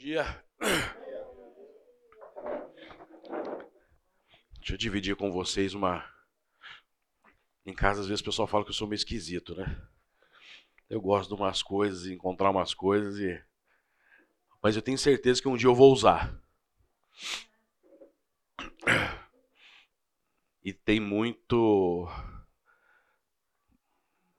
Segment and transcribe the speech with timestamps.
[0.00, 0.24] dia.
[4.58, 6.02] Deixa eu dividir com vocês uma.
[7.66, 9.86] Em casa, às vezes, o pessoal fala que eu sou meio esquisito, né?
[10.88, 13.44] Eu gosto de umas coisas, encontrar umas coisas e.
[14.62, 16.34] Mas eu tenho certeza que um dia eu vou usar.
[20.64, 22.08] E tem muito.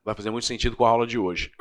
[0.04, 1.52] Vai fazer muito sentido com a aula de hoje.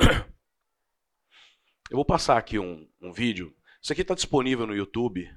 [1.91, 3.55] Eu vou passar aqui um, um vídeo.
[3.83, 5.29] Isso aqui está disponível no YouTube.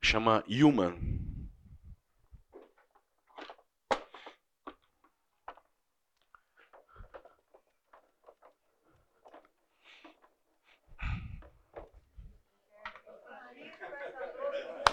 [0.00, 0.96] Chama Human.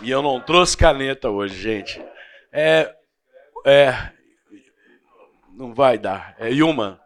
[0.02, 2.03] E eu não trouxe caneta hoje, gente.
[2.52, 2.93] É.
[3.65, 4.11] É.
[5.53, 6.35] Não vai dar.
[6.38, 6.99] É human.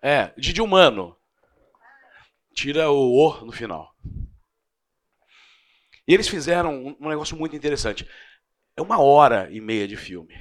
[0.00, 1.15] É, de humano.
[2.56, 3.94] Tira o O no final.
[6.08, 8.08] E eles fizeram um negócio muito interessante.
[8.74, 10.34] É uma hora e meia de filme.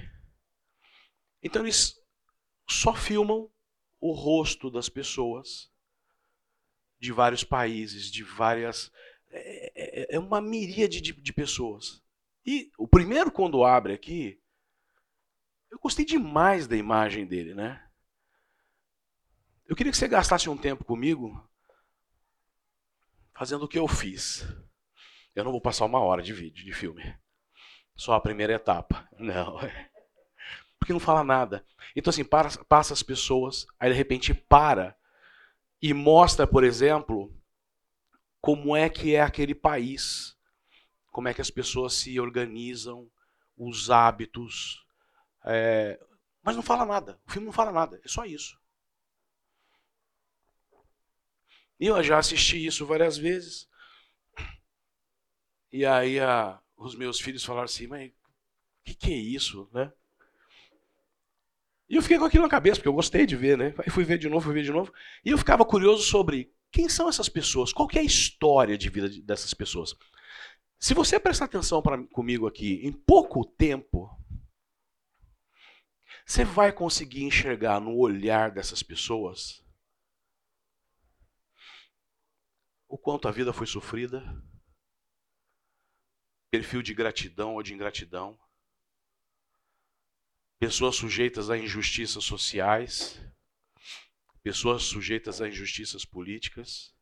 [1.43, 2.01] Então eles
[2.69, 3.51] só filmam
[3.99, 5.69] o rosto das pessoas
[6.97, 8.89] de vários países, de várias.
[9.29, 12.01] É, é, é uma miríade de, pessoas.
[12.45, 14.41] E o primeiro, quando abre aqui,
[15.69, 17.85] eu gostei demais da imagem dele, né?
[19.67, 21.43] Eu queria que você gastasse um tempo comigo
[23.35, 24.47] fazendo o que eu fiz.
[25.35, 27.15] Eu não vou passar uma hora de vídeo, de filme.
[27.95, 29.07] Só a primeira etapa.
[29.19, 29.59] Não.
[30.79, 31.65] Porque não fala nada.
[31.95, 34.95] Então, assim, passa as pessoas, aí de repente para
[35.81, 37.35] e mostra, por exemplo,
[38.39, 40.37] como é que é aquele país,
[41.11, 43.09] como é que as pessoas se organizam,
[43.57, 44.85] os hábitos.
[45.43, 45.99] É...
[46.43, 47.19] Mas não fala nada.
[47.27, 47.99] O filme não fala nada.
[48.03, 48.59] É só isso.
[51.79, 53.67] E eu já assisti isso várias vezes.
[55.71, 58.13] E aí a, os meus filhos falaram assim, mas o
[58.85, 59.91] que, que é isso, né?
[61.89, 63.75] E eu fiquei com aquilo na cabeça, porque eu gostei de ver, né?
[63.77, 64.91] Aí fui ver de novo, fui ver de novo.
[65.23, 67.71] E eu ficava curioso sobre quem são essas pessoas?
[67.71, 69.95] Qual é a história de vida dessas pessoas?
[70.79, 74.09] Se você prestar atenção pra, comigo aqui, em pouco tempo,
[76.25, 79.64] você vai conseguir enxergar no olhar dessas pessoas
[82.87, 84.23] o quanto a vida foi sofrida,
[86.51, 88.39] perfil de gratidão ou de ingratidão,
[90.59, 93.19] pessoas sujeitas a injustiças sociais,
[94.41, 96.95] pessoas sujeitas a injustiças políticas,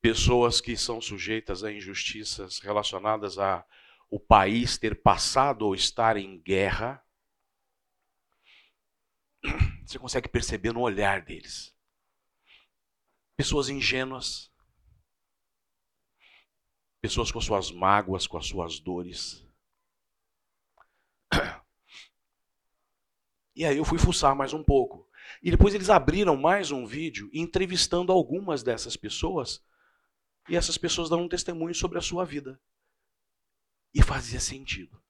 [0.00, 3.66] pessoas que são sujeitas a injustiças relacionadas a
[4.10, 7.04] o país ter passado ou estar em guerra.
[9.84, 11.73] Você consegue perceber no olhar deles.
[13.36, 14.50] Pessoas ingênuas,
[17.00, 19.44] pessoas com suas mágoas, com as suas dores.
[23.56, 25.08] E aí eu fui fuçar mais um pouco.
[25.42, 29.62] E depois eles abriram mais um vídeo entrevistando algumas dessas pessoas.
[30.48, 32.60] E essas pessoas dão um testemunho sobre a sua vida.
[33.94, 35.00] E fazia sentido.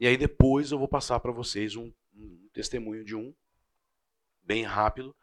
[0.00, 3.34] E aí depois eu vou passar para vocês um, um, testemunho de um,
[4.42, 5.14] bem rápido.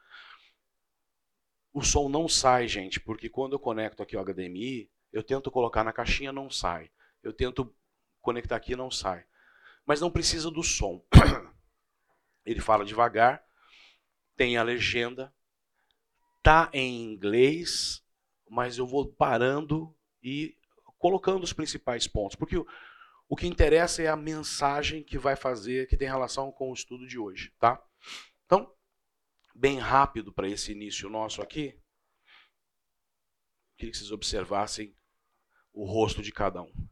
[1.72, 5.84] O som não sai, gente, porque quando eu conecto aqui o HDMI, eu tento colocar
[5.84, 6.92] na caixinha, não sai.
[7.22, 7.74] Eu tento
[8.22, 9.26] conectar aqui, não sai.
[9.86, 11.04] Mas não precisa do som.
[12.46, 13.44] Ele fala devagar,
[14.36, 15.34] tem a legenda,
[16.42, 18.04] tá em inglês,
[18.50, 20.58] mas eu vou parando e
[20.98, 22.66] colocando os principais pontos, porque o,
[23.28, 27.08] o que interessa é a mensagem que vai fazer, que tem relação com o estudo
[27.08, 27.82] de hoje, tá?
[28.46, 28.74] Então,
[29.60, 31.78] bem rápido para esse início nosso aqui,
[33.78, 34.96] queria que vocês observassem
[35.74, 36.90] o rosto de cada um.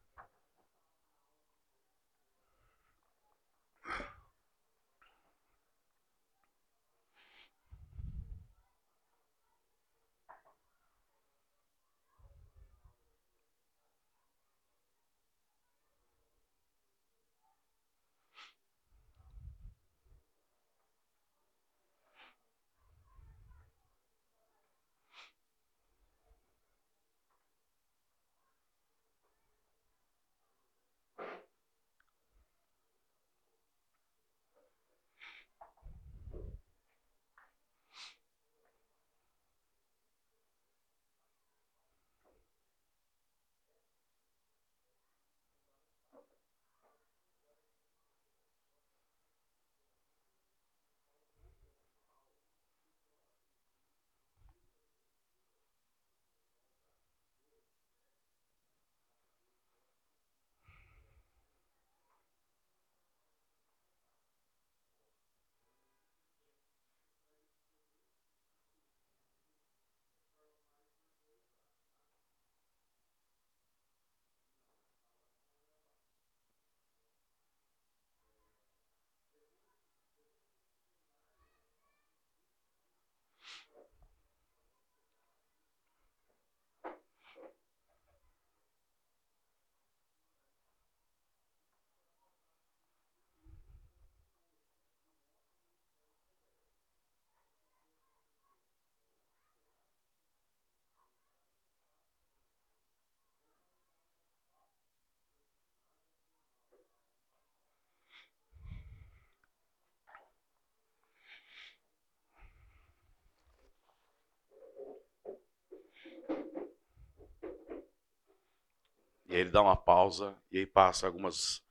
[119.37, 121.63] Aí ele dá uma pausa e aí passa algumas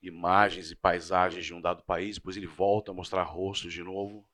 [0.00, 4.24] imagens e paisagens de um dado país, depois ele volta a mostrar rostos de novo.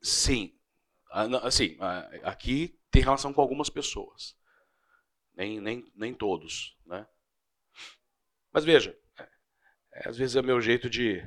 [0.00, 0.52] Sim,
[1.42, 1.76] assim,
[2.22, 4.36] aqui tem relação com algumas pessoas,
[5.34, 7.04] nem, nem, nem todos, né?
[8.52, 8.96] Mas veja,
[9.92, 11.20] é, às vezes é meu jeito de,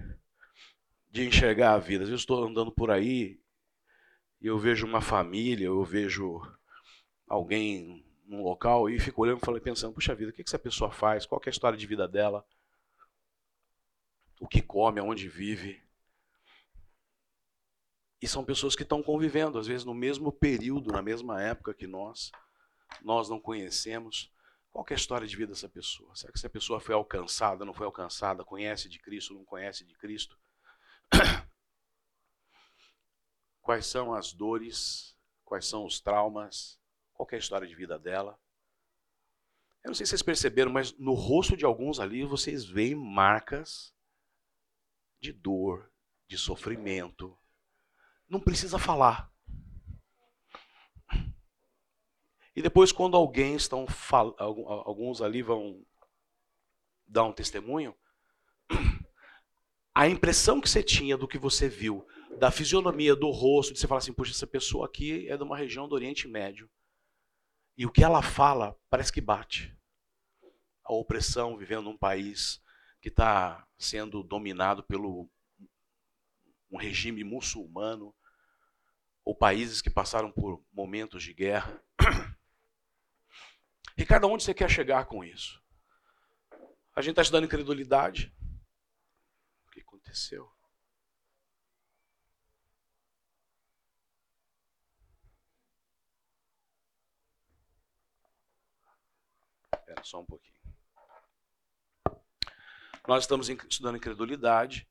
[1.12, 2.04] de enxergar a vida.
[2.04, 3.44] Às vezes estou andando por aí
[4.42, 6.42] e eu vejo uma família, eu vejo
[7.28, 11.26] alguém num local e fico olhando e pensando, puxa vida, o que essa pessoa faz?
[11.26, 12.46] Qual é a história de vida dela?
[14.40, 15.82] O que come, aonde vive?
[18.22, 21.86] E são pessoas que estão convivendo, às vezes no mesmo período, na mesma época que
[21.86, 22.32] nós.
[23.02, 24.32] Nós não conhecemos.
[24.72, 26.14] Qual é a história de vida dessa pessoa?
[26.16, 28.44] Será que essa pessoa foi alcançada, não foi alcançada?
[28.44, 30.38] Conhece de Cristo, não conhece de Cristo?
[33.66, 35.18] Quais são as dores?
[35.44, 36.80] Quais são os traumas?
[37.12, 38.40] Qual é a história de vida dela?
[39.84, 43.92] Eu não sei se vocês perceberam, mas no rosto de alguns ali vocês veem marcas
[45.20, 45.92] de dor,
[46.28, 47.36] de sofrimento,
[48.30, 49.34] não precisa falar.
[52.56, 53.88] E depois, quando alguém estão
[54.38, 55.84] alguns ali vão
[57.08, 57.98] dar um testemunho,
[59.94, 62.08] a impressão que você tinha do que você viu,
[62.38, 65.58] da fisionomia, do rosto, de você falar assim, poxa, essa pessoa aqui é de uma
[65.58, 66.70] região do Oriente Médio.
[67.78, 69.76] E o que ela fala parece que bate.
[70.84, 72.62] A opressão vivendo num país
[73.02, 75.30] que está sendo dominado pelo
[76.72, 78.14] um regime muçulmano,
[79.24, 81.82] ou países que passaram por momentos de guerra.
[83.98, 85.64] Ricardo, onde você quer chegar com isso?
[86.96, 88.34] A gente está estudando incredulidade.
[89.68, 90.50] O que aconteceu?
[99.74, 100.56] Espera só um pouquinho.
[103.08, 104.88] Nós estamos estudando incredulidade.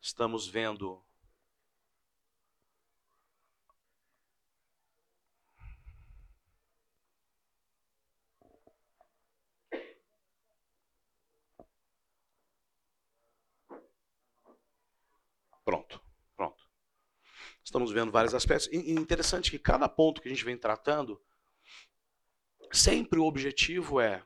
[0.00, 1.02] Estamos vendo
[15.64, 16.00] Pronto,
[16.36, 16.62] pronto.
[17.64, 18.68] Estamos vendo vários aspectos.
[18.72, 21.20] E interessante que cada ponto que a gente vem tratando,
[22.72, 24.24] sempre o objetivo é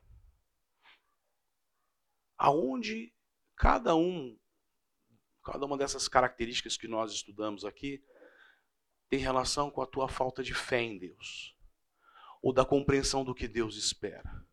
[2.36, 3.12] aonde
[3.56, 4.38] cada um
[5.42, 8.02] Cada uma dessas características que nós estudamos aqui
[9.08, 11.56] tem relação com a tua falta de fé em Deus,
[12.40, 14.46] ou da compreensão do que Deus espera.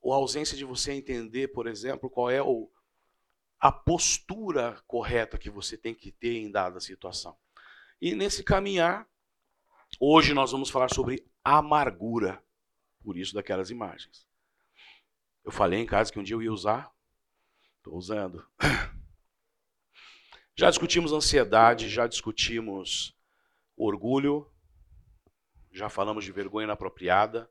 [0.00, 2.70] Ou a ausência de você entender, por exemplo, qual é o,
[3.58, 7.36] a postura correta que você tem que ter em dada situação.
[8.00, 9.06] E nesse caminhar,
[10.00, 12.42] hoje nós vamos falar sobre amargura,
[13.02, 14.26] por isso daquelas imagens.
[15.44, 16.94] Eu falei em casa que um dia eu ia usar
[17.86, 18.44] Estou usando.
[20.58, 23.14] Já discutimos ansiedade, já discutimos
[23.76, 24.50] orgulho,
[25.70, 27.48] já falamos de vergonha inapropriada,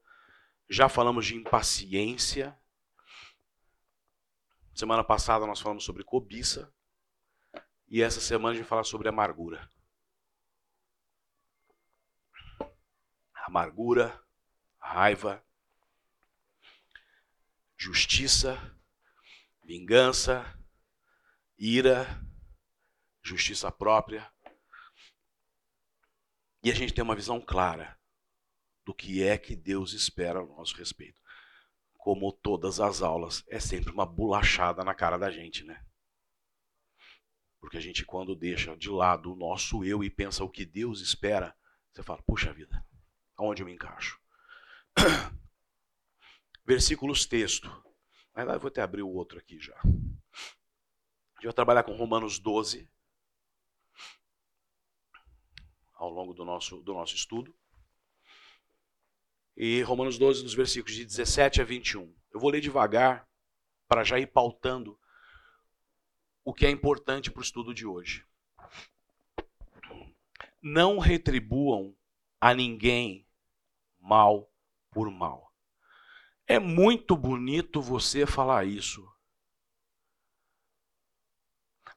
[0.68, 2.60] já falamos de impaciência.
[4.74, 6.74] Semana passada nós falamos sobre cobiça
[7.88, 9.72] e essa semana a gente fala sobre amargura.
[13.46, 14.20] Amargura,
[14.80, 15.46] raiva,
[17.78, 18.58] justiça,
[19.64, 20.44] vingança,
[21.56, 22.08] ira,
[23.22, 24.28] justiça própria.
[26.64, 27.96] E a gente tem uma visão clara
[28.84, 31.22] do que é que Deus espera a nosso respeito.
[31.94, 35.86] Como todas as aulas, é sempre uma bolachada na cara da gente, né?
[37.60, 41.00] Porque a gente, quando deixa de lado o nosso eu e pensa o que Deus
[41.00, 41.56] espera,
[41.92, 42.84] você fala: puxa vida,
[43.38, 44.20] aonde eu me encaixo?
[46.66, 47.68] Versículos texto.
[48.34, 49.80] Na verdade, vou até abrir o outro aqui já.
[49.84, 52.90] Gente vai trabalhar com Romanos 12
[55.94, 57.56] ao longo do nosso, do nosso estudo.
[59.56, 62.14] E Romanos 12, nos versículos de 17 a 21.
[62.32, 63.28] Eu vou ler devagar
[63.88, 65.00] para já ir pautando
[66.44, 68.26] o que é importante para o estudo de hoje.
[70.62, 71.96] Não retribuam
[72.40, 73.25] a ninguém
[74.06, 74.52] mal
[74.92, 75.52] por mal.
[76.48, 79.04] É muito bonito você falar isso.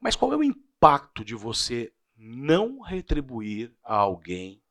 [0.00, 4.62] Mas qual é o impacto de você não retribuir a alguém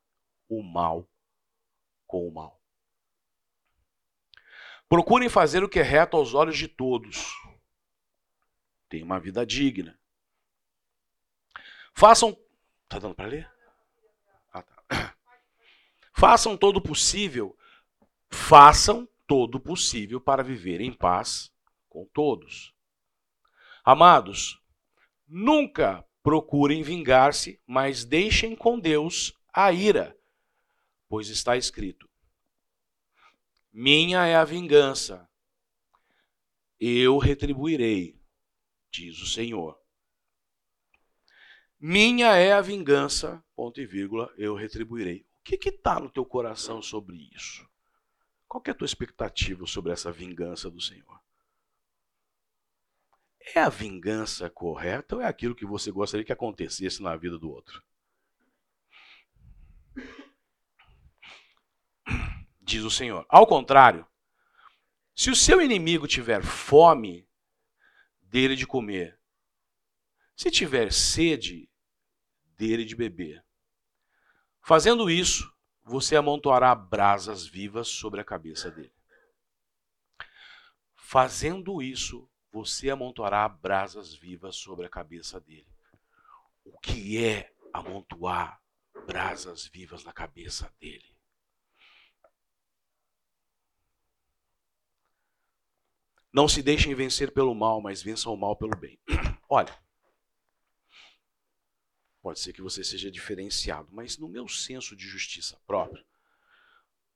[0.50, 1.08] o mal
[2.08, 2.60] com o mal?
[4.89, 7.34] Procurem fazer o que é reto aos olhos de todos.
[8.89, 10.00] Tenha uma vida digna.
[11.94, 12.36] Façam.
[12.88, 13.57] Tá dando para ler?
[16.20, 17.56] Façam todo o possível.
[18.32, 21.54] Façam todo o possível para viver em paz
[21.88, 22.74] com todos.
[23.86, 24.60] Amados,
[25.28, 30.18] nunca procurem vingar-se, mas deixem com Deus a ira,
[31.08, 32.10] pois está escrito:
[33.72, 35.30] Minha é a vingança,
[36.80, 38.20] eu retribuirei,
[38.90, 39.80] diz o Senhor.
[41.80, 45.27] Minha é a vingança, ponto e vírgula, eu retribuirei.
[45.48, 47.66] Que está no teu coração sobre isso?
[48.50, 51.22] Qual é a tua expectativa sobre essa vingança do Senhor?
[53.56, 57.50] É a vingança correta ou é aquilo que você gostaria que acontecesse na vida do
[57.50, 57.82] outro?
[62.60, 63.25] Diz o Senhor.
[63.30, 64.06] Ao contrário,
[65.16, 67.25] se o seu inimigo tiver fome,
[68.22, 69.18] dele de comer.
[70.36, 71.70] Se tiver sede,
[72.58, 73.47] dele de beber.
[74.68, 75.50] Fazendo isso,
[75.82, 78.94] você amontoará brasas vivas sobre a cabeça dele.
[80.94, 85.74] Fazendo isso, você amontoará brasas vivas sobre a cabeça dele.
[86.66, 88.62] O que é amontoar
[89.06, 91.16] brasas vivas na cabeça dele?
[96.34, 99.00] Não se deixem vencer pelo mal, mas vençam o mal pelo bem.
[99.48, 99.74] Olha,
[102.28, 106.06] pode ser que você seja diferenciado, mas no meu senso de justiça própria,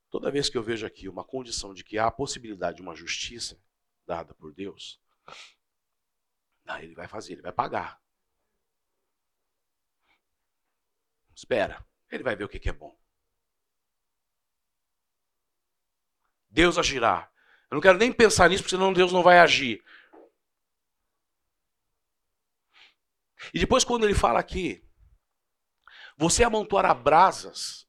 [0.10, 2.96] toda vez que eu vejo aqui uma condição de que há a possibilidade de uma
[2.96, 3.62] justiça
[4.08, 5.02] dada por Deus,
[6.64, 8.02] não, ele vai fazer, ele vai pagar.
[11.36, 12.98] Espera, ele vai ver o que é bom.
[16.50, 17.30] Deus agirá.
[17.70, 19.84] Eu não quero nem pensar nisso, porque senão Deus não vai agir.
[23.54, 24.82] E depois, quando ele fala aqui,
[26.22, 27.88] você amontoará brasas,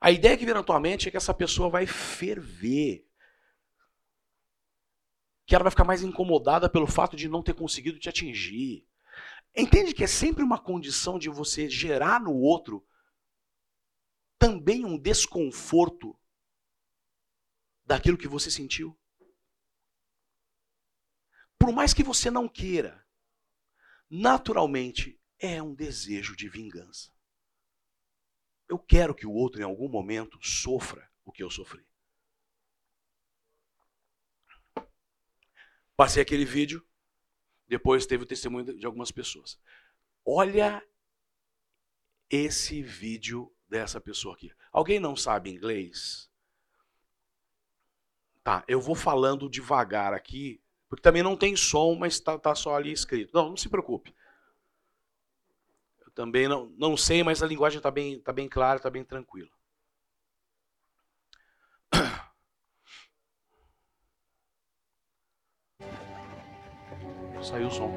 [0.00, 3.08] a ideia que vem na tua mente é que essa pessoa vai ferver.
[5.46, 8.84] Que ela vai ficar mais incomodada pelo fato de não ter conseguido te atingir.
[9.54, 12.84] Entende que é sempre uma condição de você gerar no outro
[14.40, 16.18] também um desconforto
[17.84, 18.98] daquilo que você sentiu.
[21.56, 23.06] Por mais que você não queira,
[24.10, 27.15] naturalmente é um desejo de vingança.
[28.68, 31.86] Eu quero que o outro em algum momento sofra o que eu sofri.
[35.96, 36.86] Passei aquele vídeo,
[37.66, 39.58] depois teve o testemunho de algumas pessoas.
[40.24, 40.82] Olha
[42.28, 44.52] esse vídeo dessa pessoa aqui.
[44.70, 46.30] Alguém não sabe inglês?
[48.42, 52.76] Tá, eu vou falando devagar aqui, porque também não tem som, mas está tá só
[52.76, 53.32] ali escrito.
[53.32, 54.14] Não, não se preocupe.
[56.16, 59.50] Também não, não sei, mas a linguagem está bem, tá bem clara, está bem tranquila.
[67.42, 67.92] Saiu o som.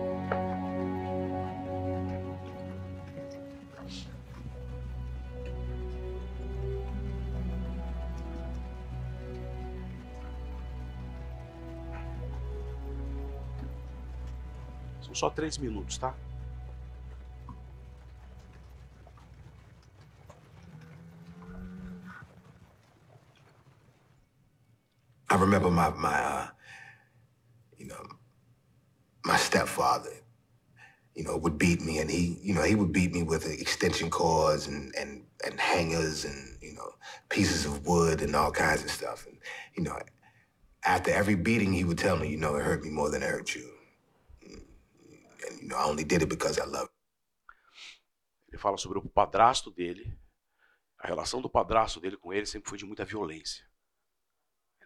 [15.02, 16.14] São só três minutos, tá?
[25.50, 26.48] Remember my my uh,
[27.78, 28.04] you know
[29.26, 30.12] my stepfather
[31.16, 34.10] you know would beat me and he you know he would beat me with extension
[34.10, 36.90] cords and and and hangers and you know
[37.30, 39.38] pieces of wood and all kinds of stuff and
[39.76, 39.98] you know
[40.84, 43.30] after every beating he would tell me you know it hurt me more than it
[43.30, 43.68] hurt you
[44.44, 46.90] and you know I only did it because I love
[48.52, 50.18] Ele fala sobre o padrasto dele.
[50.98, 53.69] A relação do padrasto dele com ele sempre foi de muita violência.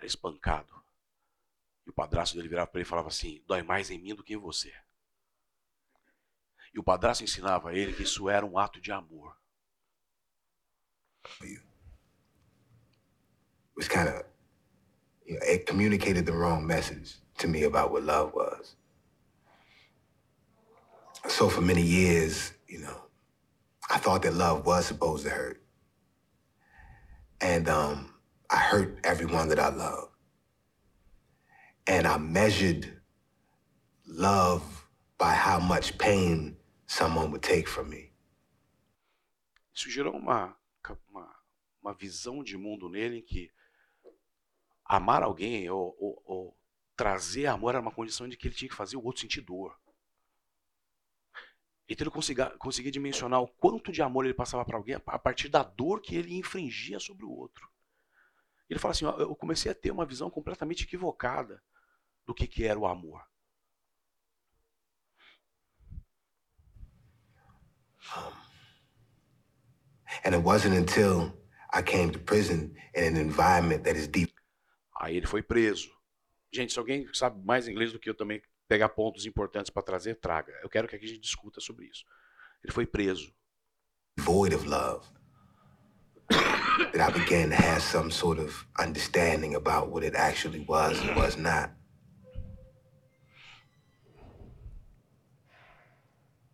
[0.04, 0.84] Era espancado.
[1.88, 4.24] E o padrasto dele virava para ele e falava assim: dói mais em mim do
[4.24, 4.74] que em você.
[6.74, 9.38] E o padrasto ensinava a ele que isso era um ato de amor.
[11.42, 11.62] you.
[13.72, 14.26] It was kind of,
[15.26, 18.76] you know, it communicated the wrong message to me about what love was.
[21.30, 23.08] So for many years, you know,
[23.90, 25.64] I thought that love was supposed to hurt.
[27.40, 28.12] And um,
[28.50, 30.10] I hurt everyone that I love.
[31.88, 33.02] And I measured
[34.06, 34.64] love
[35.18, 38.14] by how much pain someone would take from me.
[39.74, 40.56] Isso gerou uma,
[41.10, 41.36] uma,
[41.82, 43.52] uma visão de mundo nele em que
[44.86, 46.58] amar alguém ou, ou, ou
[46.96, 49.76] trazer amor era uma condição de que ele tinha que fazer o outro sentir dor.
[51.90, 55.50] Então ele conseguia, conseguia dimensionar o quanto de amor ele passava para alguém a partir
[55.50, 57.73] da dor que ele infringia sobre o outro.
[58.74, 61.62] Ele fala assim: ó, eu comecei a ter uma visão completamente equivocada
[62.25, 63.24] do que, que era o amor.
[70.25, 71.39] And it wasn't until
[71.72, 74.34] I came to prison in an environment that is deep.
[75.00, 75.92] Aí ele foi preso.
[76.51, 80.15] Gente, se alguém sabe mais inglês do que eu também pegar pontos importantes para trazer,
[80.15, 80.51] traga.
[80.63, 82.06] Eu quero que aqui a gente discuta sobre isso.
[82.63, 83.32] Ele foi preso.
[84.18, 85.08] Void of love.
[86.77, 91.15] That I began to have some sort of understanding about what it actually was and
[91.15, 91.72] was not.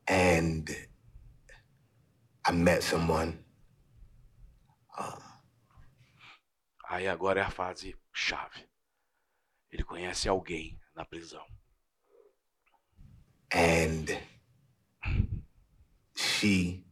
[0.07, 0.69] And
[2.45, 3.39] I met someone.
[4.97, 5.21] Um,
[6.89, 8.67] Aí agora é a fase chave.
[9.71, 11.45] Ele conhece alguém na prisão.
[13.53, 14.07] And
[16.15, 16.83] she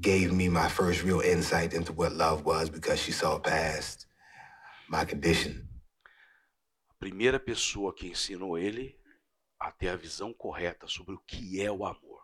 [0.00, 4.06] gave me my first real insight into what love was because she saw past
[4.88, 5.68] my condition.
[6.90, 8.98] A primeira pessoa que ensinou ele
[9.60, 12.22] a ter a visão correta sobre o que é o amor.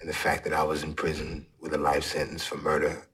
[0.00, 3.06] And the fact that I was in prison with a life sentence for murder,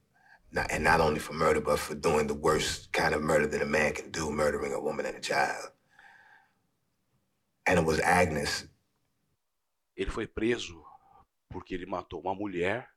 [0.52, 3.61] not, and not only for murder, but for doing the worst kind of murder that
[3.61, 5.72] a man can do, murdering a woman and a child.
[7.66, 8.68] And it was Agnes.
[9.96, 10.86] Ele foi preso
[11.48, 12.90] porque ele matou uma mulher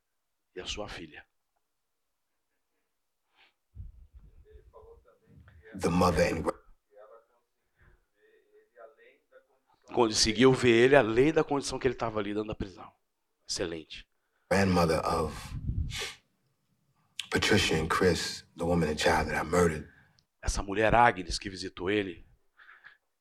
[0.55, 1.25] e a sua filha.
[5.79, 6.43] The mother and
[9.93, 12.91] Conseguiu ver ele além da condição que ele estava ali dentro da prisão.
[13.47, 14.07] Excelente.
[14.51, 15.31] grandmother of
[17.29, 19.88] Patricia and Chris, the woman and child that I murdered.
[20.41, 22.25] Essa mulher Agnes que visitou ele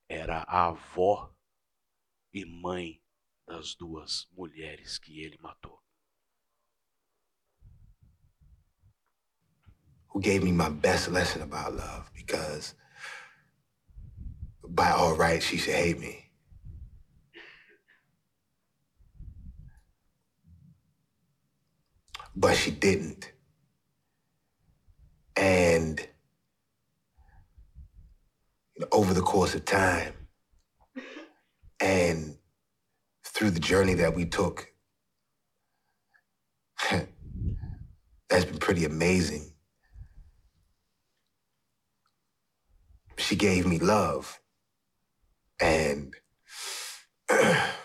[0.09, 1.35] era a avó
[2.33, 3.03] e mãe
[3.49, 5.79] das duas mulheres que ele matou.
[10.09, 12.75] who gave me my best lesson about love because
[14.69, 16.25] by all rights she should hate me.
[22.35, 23.33] But she didn't.
[25.37, 26.05] And
[28.93, 30.15] over the course of time
[31.81, 32.38] and
[33.39, 34.73] through the journey that we took,
[36.91, 39.53] that's been pretty amazing.
[43.29, 44.41] she gave me love.
[45.61, 46.15] And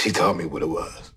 [0.00, 1.14] she taught me what it was.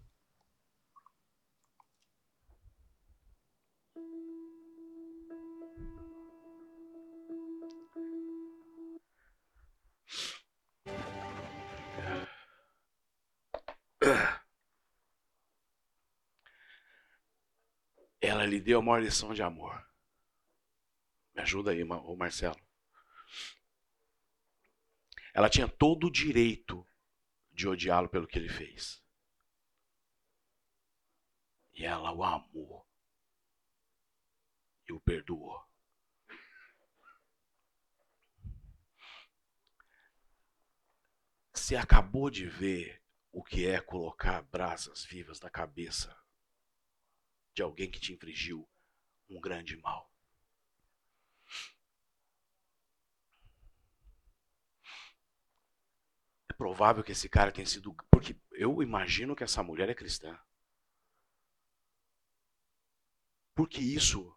[18.19, 19.81] Ela lhe deu a maior lição de amor.
[21.33, 22.59] Me ajuda aí, Marcelo.
[25.33, 26.85] Ela tinha todo o direito
[27.53, 29.03] de odiá-lo pelo que ele fez.
[31.73, 32.85] E ela o amou.
[34.87, 35.63] E o perdoou.
[41.53, 46.15] Você acabou de ver o que é colocar brasas vivas na cabeça
[47.53, 48.67] de alguém que te infligiu
[49.29, 50.12] um grande mal.
[56.63, 57.93] Provável que esse cara tenha sido.
[58.09, 60.39] Porque eu imagino que essa mulher é cristã.
[63.53, 64.33] Porque isso.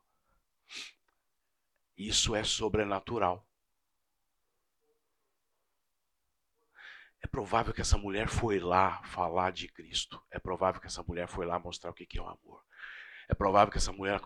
[1.97, 3.49] Isso é sobrenatural.
[7.23, 10.21] É provável que essa mulher foi lá falar de Cristo.
[10.29, 12.65] É provável que essa mulher foi lá mostrar o que é o amor.
[13.29, 14.21] É provável que essa mulher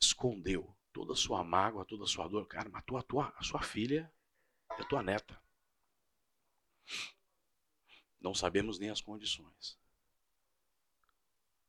[0.00, 2.46] escondeu toda a sua mágoa, toda a sua dor.
[2.46, 4.10] Cara, matou a, tua, a sua filha
[4.78, 5.38] e a tua neta.
[8.20, 9.78] Não sabemos nem as condições.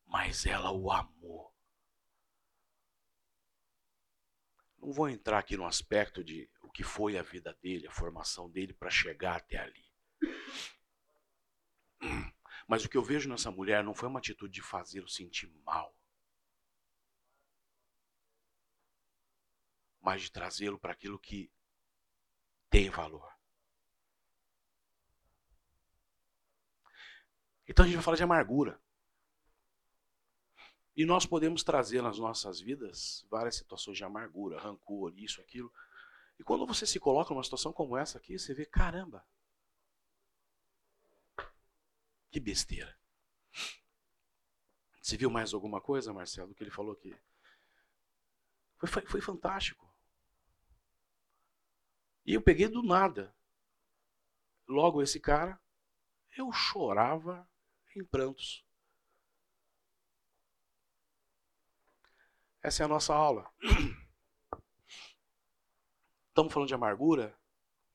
[0.05, 1.53] Mas ela o amou.
[4.77, 8.49] Não vou entrar aqui no aspecto de o que foi a vida dele, a formação
[8.49, 9.85] dele para chegar até ali.
[12.67, 15.95] Mas o que eu vejo nessa mulher não foi uma atitude de fazê-lo sentir mal.
[20.01, 21.51] mas de trazê-lo para aquilo que
[22.69, 23.38] tem valor.
[27.69, 28.81] Então a gente vai falar de amargura.
[30.95, 35.71] E nós podemos trazer nas nossas vidas várias situações de amargura, rancor, isso, aquilo.
[36.39, 39.23] E quando você se coloca numa situação como essa aqui, você vê, caramba,
[42.31, 42.97] que besteira.
[44.99, 47.15] Você viu mais alguma coisa, Marcelo, do que ele falou aqui?
[48.77, 49.87] Foi, foi, foi fantástico.
[52.25, 53.33] E eu peguei do nada.
[54.67, 55.59] Logo esse cara,
[56.35, 57.48] eu chorava
[57.99, 58.65] em prantos.
[62.61, 63.49] Essa é a nossa aula.
[66.29, 67.37] Estamos falando de amargura?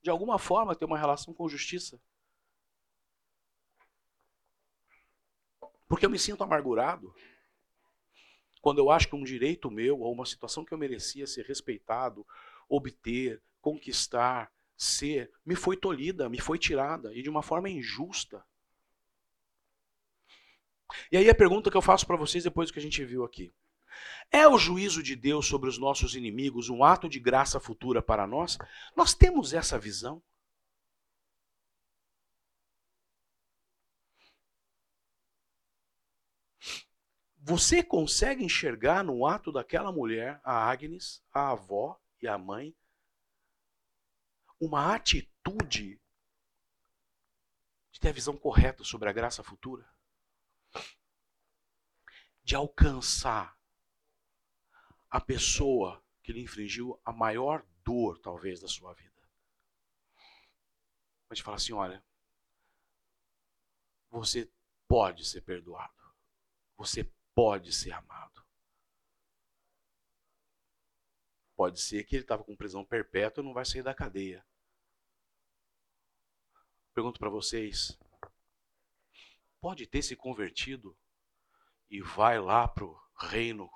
[0.03, 2.01] De alguma forma tem uma relação com justiça.
[5.89, 7.15] Porque eu me sinto amargurado
[8.61, 12.27] quando eu acho que um direito meu ou uma situação que eu merecia ser respeitado,
[12.67, 18.45] obter, conquistar, ser, me foi tolhida, me foi tirada e de uma forma injusta.
[21.11, 23.25] E aí a pergunta que eu faço para vocês depois do que a gente viu
[23.25, 23.53] aqui.
[24.31, 28.27] É o juízo de Deus sobre os nossos inimigos um ato de graça futura para
[28.27, 28.59] nós?
[28.97, 30.23] Nós temos essa visão?
[37.47, 42.75] Você consegue enxergar no ato daquela mulher, a Agnes, a avó e a mãe,
[44.59, 46.01] uma atitude
[47.93, 49.94] de ter a visão correta sobre a graça futura?
[52.45, 53.59] De alcançar
[55.11, 59.23] a pessoa que lhe infringiu a maior dor, talvez, da sua vida.
[61.29, 62.05] Mas fala assim: olha,
[64.11, 64.51] você
[64.87, 65.93] pode ser perdoado.
[66.77, 68.45] Você pode ser amado.
[71.57, 74.45] Pode ser que ele estava com prisão perpétua e não vai sair da cadeia.
[76.93, 77.99] Pergunto para vocês:
[79.61, 80.97] pode ter se convertido
[81.95, 83.71] e vai lá para o reino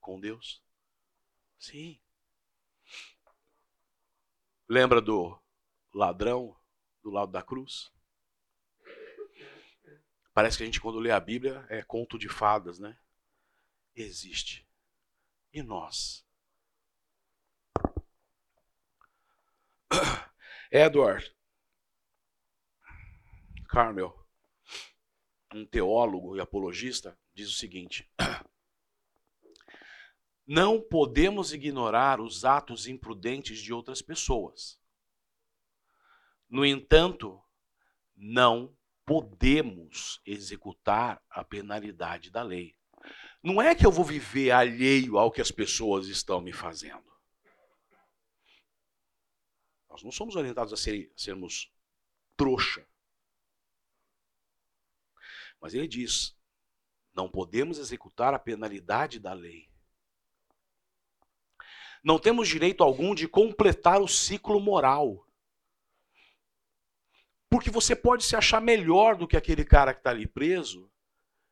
[0.00, 0.60] com Deus?
[1.56, 2.00] Sim.
[4.68, 5.40] Lembra do
[5.94, 6.58] ladrão
[7.00, 7.92] do lado da cruz?
[10.34, 12.98] Parece que a gente, quando lê a Bíblia, é conto de fadas, né?
[13.94, 14.68] Existe.
[15.52, 16.26] E nós?
[20.72, 21.32] Edward
[23.68, 24.28] Carmel,
[25.54, 28.08] um teólogo e apologista, diz o seguinte:
[30.46, 34.80] Não podemos ignorar os atos imprudentes de outras pessoas.
[36.48, 37.40] No entanto,
[38.16, 38.76] não
[39.06, 42.76] podemos executar a penalidade da lei.
[43.40, 47.08] Não é que eu vou viver alheio ao que as pessoas estão me fazendo.
[49.88, 51.72] Nós não somos orientados a, ser, a sermos
[52.36, 52.84] trouxa.
[55.60, 56.36] Mas ele diz:
[57.20, 59.68] não podemos executar a penalidade da lei.
[62.02, 65.28] Não temos direito algum de completar o ciclo moral.
[67.50, 70.90] Porque você pode se achar melhor do que aquele cara que está ali preso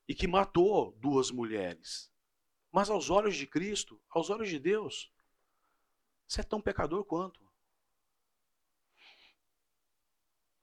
[0.08, 2.10] e que matou duas mulheres.
[2.72, 5.12] Mas aos olhos de Cristo, aos olhos de Deus,
[6.26, 7.46] você é tão pecador quanto.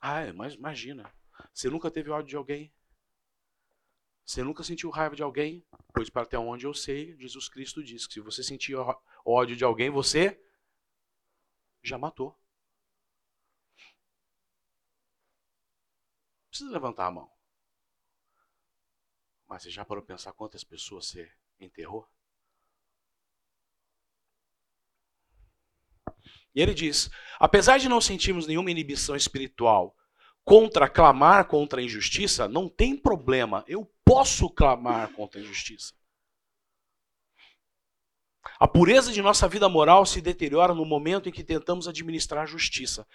[0.01, 1.13] Ah, é, mas imagina.
[1.53, 2.73] Você nunca teve ódio de alguém?
[4.25, 5.63] Você nunca sentiu raiva de alguém?
[5.93, 8.75] Pois para até onde eu sei, Jesus Cristo diz que se você sentir
[9.23, 10.41] ódio de alguém, você
[11.83, 12.35] já matou.
[16.55, 17.29] precisa levantar a mão.
[19.45, 22.07] Mas você já parou para pensar quantas pessoas você enterrou?
[26.53, 29.95] E ele diz: apesar de não sentirmos nenhuma inibição espiritual
[30.45, 35.93] contra clamar contra a injustiça, não tem problema, eu posso clamar contra a injustiça.
[38.59, 42.47] A pureza de nossa vida moral se deteriora no momento em que tentamos administrar a
[42.47, 43.05] justiça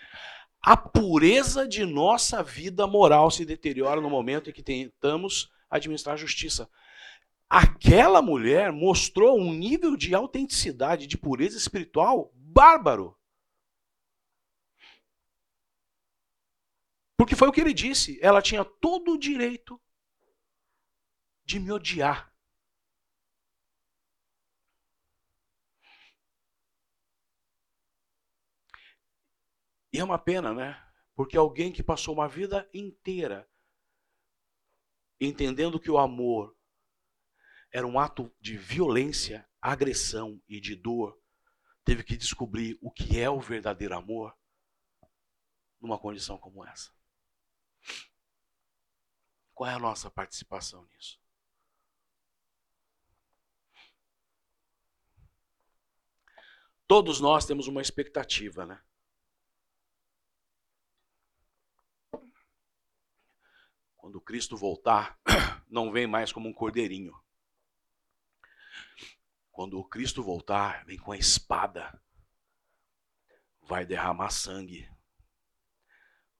[0.62, 6.18] a pureza de nossa vida moral se deteriora no momento em que tentamos administrar a
[6.18, 6.68] justiça.
[7.48, 13.16] Aquela mulher mostrou um nível de autenticidade, de pureza espiritual bárbaro.
[17.16, 19.80] Porque foi o que ele disse, ela tinha todo o direito
[21.44, 22.32] de me odiar.
[29.92, 30.80] E é uma pena, né?
[31.14, 33.50] Porque alguém que passou uma vida inteira
[35.20, 36.56] entendendo que o amor
[37.70, 41.20] era um ato de violência, agressão e de dor,
[41.84, 44.36] teve que descobrir o que é o verdadeiro amor
[45.80, 46.90] numa condição como essa.
[49.54, 51.19] Qual é a nossa participação nisso?
[56.90, 58.82] Todos nós temos uma expectativa, né?
[63.96, 65.16] Quando Cristo voltar,
[65.70, 67.16] não vem mais como um cordeirinho.
[69.52, 72.02] Quando Cristo voltar, vem com a espada.
[73.62, 74.90] Vai derramar sangue.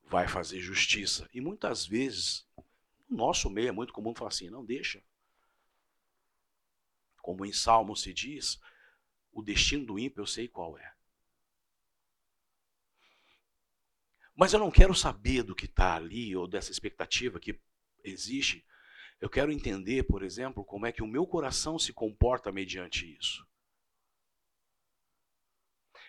[0.02, 1.30] Vai fazer justiça.
[1.32, 2.44] E muitas vezes,
[3.08, 5.00] no nosso meio é muito comum falar assim: não deixa.
[7.22, 8.58] Como em Salmo se diz,
[9.32, 10.94] o destino do ímpio eu sei qual é.
[14.34, 17.60] Mas eu não quero saber do que está ali ou dessa expectativa que
[18.02, 18.64] existe
[19.20, 23.46] eu quero entender, por exemplo, como é que o meu coração se comporta mediante isso.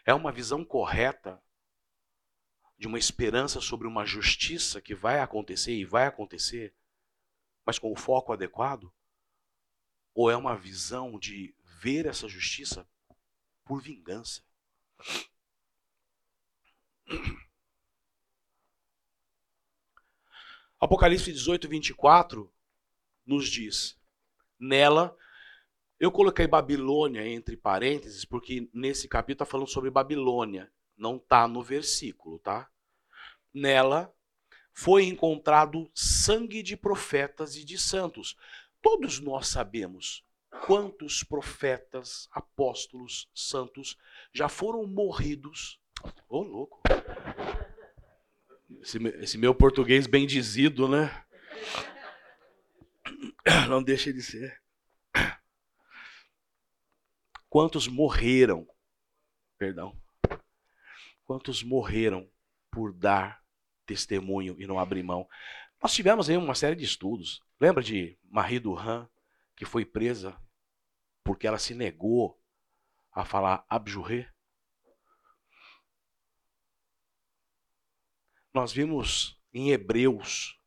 [0.06, 1.44] É uma visão correta
[2.78, 6.74] de uma esperança sobre uma justiça que vai acontecer e vai acontecer,
[7.66, 8.92] mas com o foco adequado?
[10.14, 12.88] Ou é uma visão de ver essa justiça
[13.66, 14.42] por vingança?
[20.80, 22.52] Apocalipse 18, 24
[23.26, 24.00] nos diz.
[24.60, 25.16] Nela,
[26.00, 30.72] eu coloquei Babilônia entre parênteses, porque nesse capítulo está falando sobre Babilônia.
[30.98, 32.70] Não está no versículo, tá?
[33.54, 34.14] Nela
[34.74, 38.36] foi encontrado sangue de profetas e de santos.
[38.82, 40.26] Todos nós sabemos
[40.66, 43.98] quantos profetas, apóstolos, santos
[44.34, 45.80] já foram morridos.
[46.30, 46.82] Ô, oh, louco!
[48.82, 51.26] Esse, esse meu português bem dizido, né?
[53.70, 54.62] Não deixa de ser.
[57.50, 58.68] Quantos morreram,
[59.58, 59.96] perdão,
[61.26, 62.30] quantos morreram
[62.72, 63.44] por dar
[63.86, 65.28] testemunho e não abrir mão.
[65.82, 67.42] Nós tivemos aí uma série de estudos.
[67.60, 69.08] Lembra de Marie Duran,
[69.62, 70.36] que foi presa
[71.24, 72.42] porque ela se negou
[73.12, 74.28] a falar abjuré?
[78.52, 80.60] Nós vimos em Hebreus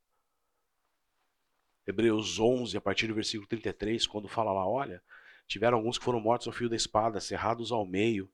[1.85, 5.03] Hebreus 11, a partir do versículo 33, quando fala lá, olha,
[5.49, 8.33] tiveram alguns que foram mortos ao fio da espada, cerrados ao meio.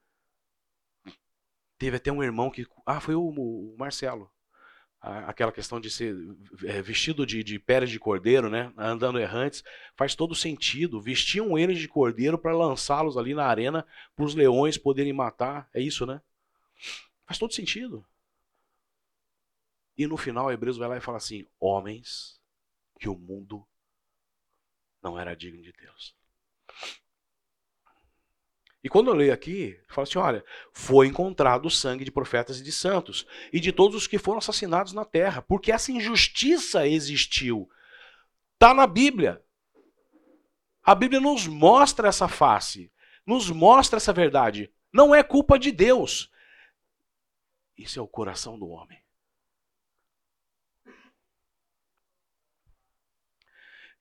[1.78, 4.30] Teve até um irmão que, ah, foi o, o Marcelo,
[5.00, 6.14] aquela questão de ser
[6.64, 9.64] é, vestido de, de peles de cordeiro, né, andando errantes,
[9.96, 11.00] faz todo sentido.
[11.00, 15.68] Vestiam eles de cordeiro para lançá-los ali na arena para os leões poderem matar.
[15.72, 16.20] É isso, né?
[17.24, 18.04] Faz todo sentido.
[19.96, 22.40] E no final, Hebreus vai lá e fala assim: homens
[22.98, 23.66] que o mundo
[25.02, 26.14] não era digno de Deus.
[28.82, 32.60] E quando eu leio aqui, eu falo assim: olha, foi encontrado o sangue de profetas
[32.60, 36.86] e de santos, e de todos os que foram assassinados na terra, porque essa injustiça
[36.86, 37.70] existiu.
[38.54, 39.42] Está na Bíblia.
[40.82, 42.90] A Bíblia nos mostra essa face,
[43.26, 44.72] nos mostra essa verdade.
[44.92, 46.30] Não é culpa de Deus.
[47.76, 48.98] Isso é o coração do homem.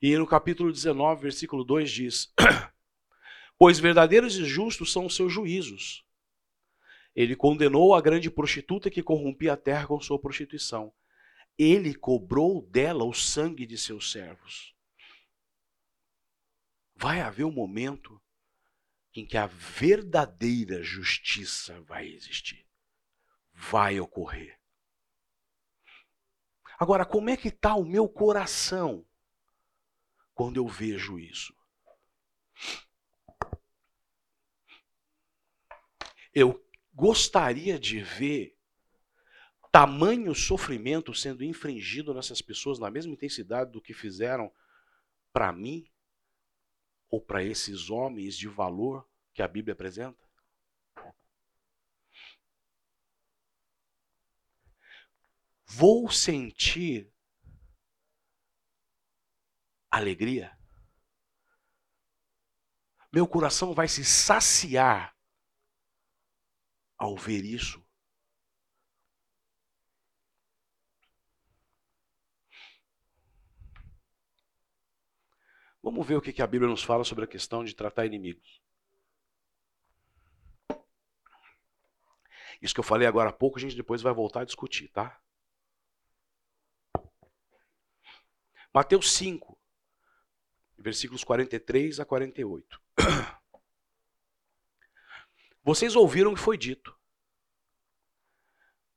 [0.01, 2.33] E no capítulo 19, versículo 2 diz:
[3.59, 6.03] Pois verdadeiros e justos são os seus juízos.
[7.13, 10.91] Ele condenou a grande prostituta que corrompia a terra com sua prostituição.
[11.57, 14.73] Ele cobrou dela o sangue de seus servos.
[16.95, 18.19] Vai haver um momento
[19.13, 22.65] em que a verdadeira justiça vai existir.
[23.53, 24.57] Vai ocorrer.
[26.79, 29.05] Agora, como é que está o meu coração?
[30.39, 31.53] quando eu vejo isso.
[36.33, 36.63] Eu
[36.93, 38.57] gostaria de ver
[39.71, 44.51] tamanho sofrimento sendo infringido nessas pessoas na mesma intensidade do que fizeram
[45.31, 45.89] para mim
[47.09, 50.27] ou para esses homens de valor que a Bíblia apresenta?
[55.65, 57.13] Vou sentir
[59.89, 60.57] alegria.
[63.13, 65.15] Meu coração vai se saciar
[66.99, 67.83] ao ver isso.
[75.81, 78.61] Vamos ver o que a Bíblia nos fala sobre a questão de tratar inimigos.
[82.61, 85.21] Isso que eu falei agora há pouco, a gente depois vai voltar a discutir, tá?
[88.73, 89.57] Mateus 5,
[90.77, 92.81] versículos 43 a 48.
[95.69, 96.97] Vocês ouviram o que foi dito.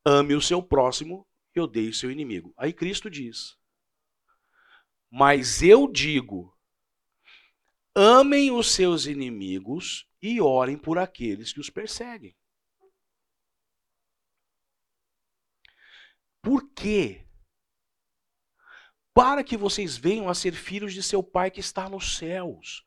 [0.06, 2.54] Ame o seu próximo e odeie o seu inimigo.
[2.56, 3.58] Aí Cristo diz:
[5.11, 6.56] Mas eu digo:
[7.94, 12.35] amem os seus inimigos e orem por aqueles que os perseguem.
[16.40, 17.26] Por quê?
[19.12, 22.82] Para que vocês venham a ser filhos de seu Pai que está nos céus.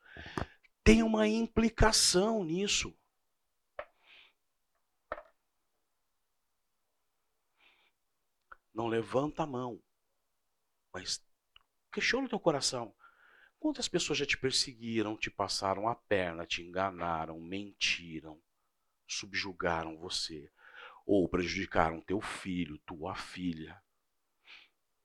[0.82, 2.92] Tem uma implicação nisso.
[8.76, 9.82] Não levanta a mão,
[10.92, 11.26] mas
[11.90, 12.94] questiona o teu coração.
[13.58, 18.38] Quantas pessoas já te perseguiram, te passaram a perna, te enganaram, mentiram,
[19.08, 20.52] subjugaram você,
[21.06, 23.82] ou prejudicaram teu filho, tua filha,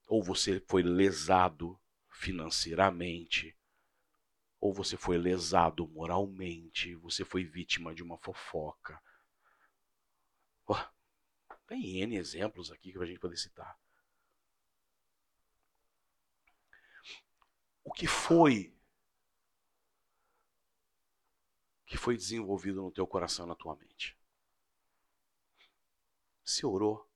[0.06, 1.80] ou você foi lesado
[2.10, 3.58] financeiramente,
[4.60, 9.02] ou você foi lesado moralmente, você foi vítima de uma fofoca.
[11.72, 13.80] Tem N exemplos aqui que a gente poder citar.
[17.82, 18.76] O que foi
[21.86, 24.18] que foi desenvolvido no teu coração na tua mente?
[26.44, 27.10] Você orou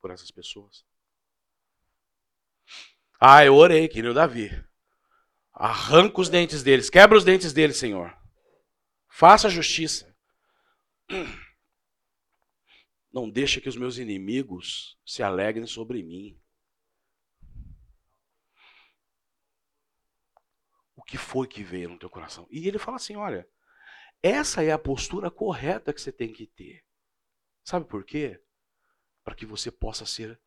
[0.00, 0.84] por essas pessoas?
[3.20, 4.50] Ah, eu orei, querido Davi.
[5.52, 8.12] Arranca os dentes deles, quebra os dentes deles, Senhor.
[9.06, 10.12] Faça justiça.
[13.14, 16.38] Não deixa que os meus inimigos se alegrem sobre mim.
[20.96, 22.46] O que foi que veio no teu coração?
[22.50, 23.48] E ele fala assim: olha,
[24.22, 26.84] essa é a postura correta que você tem que ter.
[27.62, 28.44] Sabe por quê?
[29.24, 30.38] para que você possa ser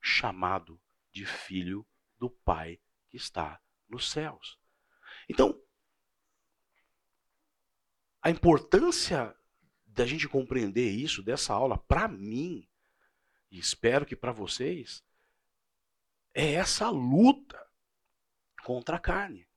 [0.00, 1.84] chamado de filho
[2.18, 4.60] do Pai que está nos céus.
[5.28, 5.58] Então,
[8.20, 9.34] a importância
[9.96, 12.68] da gente compreender isso dessa aula, para mim,
[13.50, 15.02] e espero que para vocês,
[16.34, 17.58] é essa luta
[18.62, 19.48] contra a carne.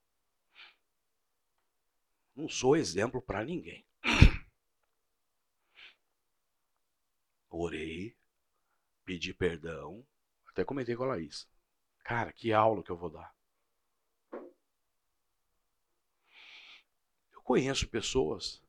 [2.33, 3.85] Não sou exemplo para ninguém.
[7.49, 8.15] Orei,
[9.03, 10.07] pedir perdão.
[10.45, 11.45] Até comentei com a Laís.
[12.01, 13.35] Cara, que aula que eu vou dar.
[17.33, 18.63] Eu conheço pessoas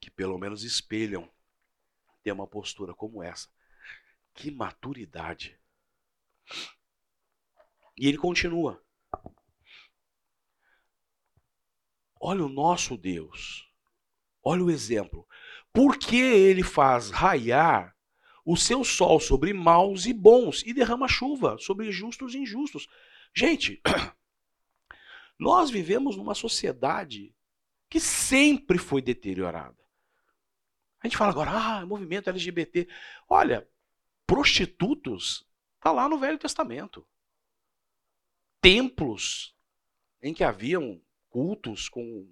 [0.00, 1.28] que pelo menos espelham
[2.22, 3.48] ter uma postura como essa.
[4.32, 5.58] Que maturidade.
[7.96, 8.82] E ele continua.
[12.18, 13.70] Olha o nosso Deus.
[14.42, 15.28] Olha o exemplo.
[15.72, 17.94] Por que ele faz raiar
[18.44, 22.88] o seu sol sobre maus e bons e derrama chuva sobre justos e injustos?
[23.34, 23.82] Gente,
[25.38, 27.33] nós vivemos numa sociedade
[27.94, 29.78] que sempre foi deteriorada.
[31.00, 32.88] A gente fala agora, ah, movimento LGBT.
[33.28, 33.70] Olha,
[34.26, 37.06] prostitutos está lá no Velho Testamento.
[38.60, 39.54] Templos
[40.20, 42.28] em que haviam cultos com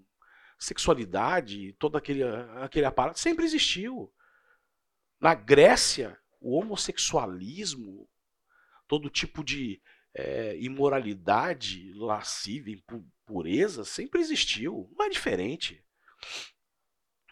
[0.58, 2.24] sexualidade, todo aquele,
[2.60, 4.12] aquele aparato, sempre existiu.
[5.20, 8.10] Na Grécia, o homossexualismo,
[8.88, 9.80] todo tipo de
[10.14, 14.90] é, imoralidade lasciva, impureza, sempre existiu.
[14.96, 15.82] Não é diferente.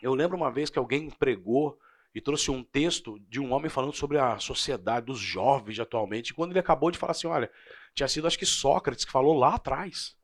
[0.03, 1.79] Eu lembro uma vez que alguém pregou
[2.15, 6.35] e trouxe um texto de um homem falando sobre a sociedade dos jovens atualmente.
[6.35, 7.51] Quando ele acabou de falar assim, olha,
[7.95, 10.17] tinha sido acho que Sócrates que falou lá atrás.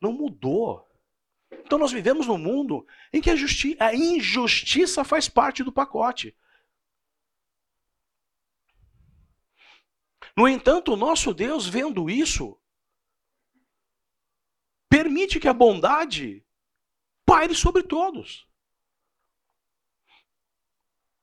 [0.00, 0.86] Não mudou.
[1.50, 3.34] Então nós vivemos num mundo em que a,
[3.86, 6.36] a injustiça faz parte do pacote.
[10.40, 12.58] No entanto, o nosso Deus, vendo isso,
[14.88, 16.42] permite que a bondade
[17.26, 18.48] paire sobre todos.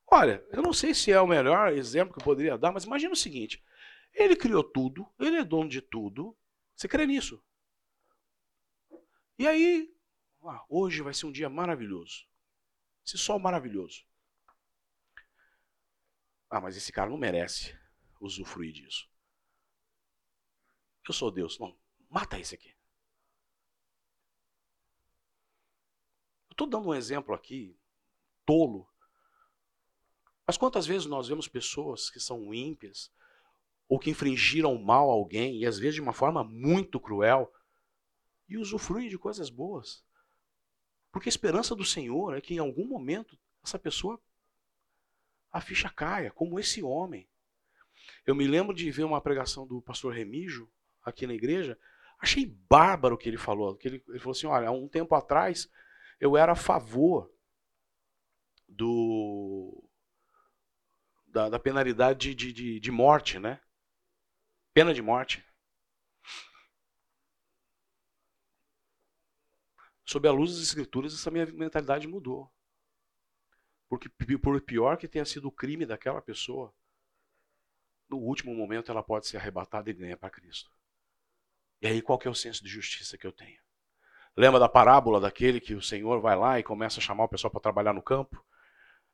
[0.06, 3.12] Olha, eu não sei se é o melhor exemplo que eu poderia dar, mas imagina
[3.12, 3.66] o seguinte:
[4.14, 6.38] ele criou tudo, ele é dono de tudo.
[6.76, 7.44] Você crê nisso?
[9.40, 9.92] E aí,
[10.44, 12.28] ah, hoje vai ser um dia maravilhoso.
[13.04, 14.06] Esse sol maravilhoso.
[16.52, 17.76] Ah, mas esse cara não merece
[18.20, 19.10] usufruir disso.
[21.08, 21.58] Eu sou Deus.
[21.60, 21.78] Não,
[22.10, 22.70] mata esse aqui.
[26.50, 27.78] Eu estou dando um exemplo aqui,
[28.46, 28.90] tolo.
[30.46, 33.12] Mas quantas vezes nós vemos pessoas que são ímpias,
[33.88, 37.54] ou que infringiram mal a alguém, e às vezes de uma forma muito cruel,
[38.48, 40.06] e usufruem de coisas boas.
[41.12, 44.22] Porque a esperança do Senhor é que em algum momento essa pessoa
[45.52, 47.28] a ficha caia, como esse homem.
[48.26, 50.70] Eu me lembro de ver uma pregação do pastor Remígio
[51.04, 51.78] aqui na igreja,
[52.20, 53.76] achei bárbaro o que ele falou.
[53.76, 55.70] Que ele, ele falou assim: olha, há um tempo atrás
[56.20, 57.32] eu era a favor
[58.68, 59.84] do
[61.28, 63.62] da, da penalidade de, de, de morte, né?
[64.74, 65.46] Pena de morte.
[70.06, 72.52] Sob a luz das escrituras, essa minha mentalidade mudou.
[73.90, 76.74] Porque por pior que tenha sido o crime daquela pessoa,
[78.10, 80.72] no último momento ela pode ser arrebatada e ganha para Cristo.
[81.82, 83.60] E aí qual que é o senso de justiça que eu tenho?
[84.36, 87.52] Lembra da parábola daquele que o Senhor vai lá e começa a chamar o pessoal
[87.52, 88.44] para trabalhar no campo?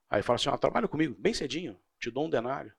[0.09, 2.73] Aí fala assim: ah, trabalha comigo, bem cedinho, te dou um denário.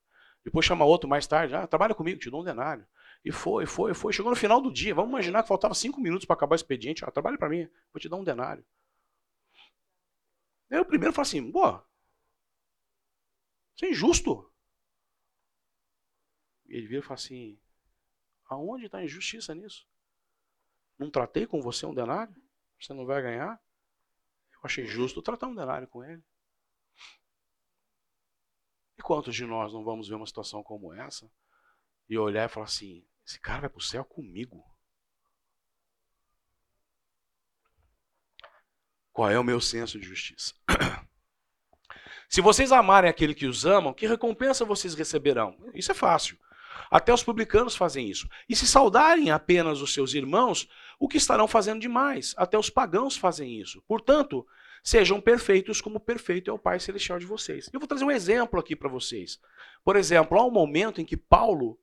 [0.44, 2.86] Depois chama outro mais tarde, ah, trabalha comigo, te dou um denário.
[3.24, 4.12] E foi, foi, foi.
[4.12, 7.04] Chegou no final do dia, vamos imaginar que faltava cinco minutos para acabar o expediente.
[7.04, 8.64] Ah, trabalha para mim, vou te dar um denário.
[10.70, 11.80] Aí o primeiro fala assim: pô,
[13.74, 14.50] isso é injusto.
[16.66, 17.58] Ele vira e fala assim:
[18.46, 19.86] aonde está a injustiça nisso?
[20.98, 22.34] Não tratei com você um denário?
[22.80, 23.60] Você não vai ganhar?
[24.52, 26.22] Eu achei justo tratar um denário com ele.
[28.96, 31.30] E quantos de nós não vamos ver uma situação como essa
[32.08, 34.64] e olhar e falar assim: esse cara vai para o céu comigo?
[39.12, 40.54] Qual é o meu senso de justiça?
[42.28, 45.56] Se vocês amarem aquele que os amam, que recompensa vocês receberão?
[45.72, 46.36] Isso é fácil.
[46.90, 48.28] Até os publicanos fazem isso.
[48.48, 50.68] E se saudarem apenas os seus irmãos,
[50.98, 52.34] o que estarão fazendo demais?
[52.36, 53.82] Até os pagãos fazem isso.
[53.86, 54.46] Portanto,
[54.82, 57.70] sejam perfeitos como perfeito é o Pai Celestial de vocês.
[57.72, 59.40] Eu vou trazer um exemplo aqui para vocês.
[59.84, 61.78] Por exemplo, há um momento em que Paulo.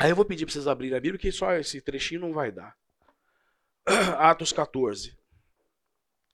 [0.00, 2.50] Aí eu vou pedir para vocês abrirem a Bíblia, que só esse trechinho não vai
[2.50, 2.76] dar.
[4.18, 5.16] Atos 14.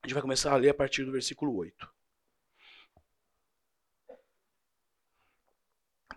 [0.03, 1.98] A gente vai começar a ler a partir do versículo 8.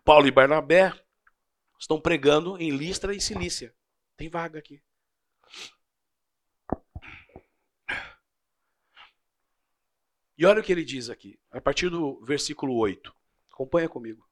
[0.03, 0.93] Paulo e Barnabé
[1.79, 3.73] estão pregando em Listra e Cilícia.
[4.17, 4.81] Tem vaga aqui.
[10.37, 13.15] E olha o que ele diz aqui, a partir do versículo 8.
[13.51, 14.27] Acompanha comigo.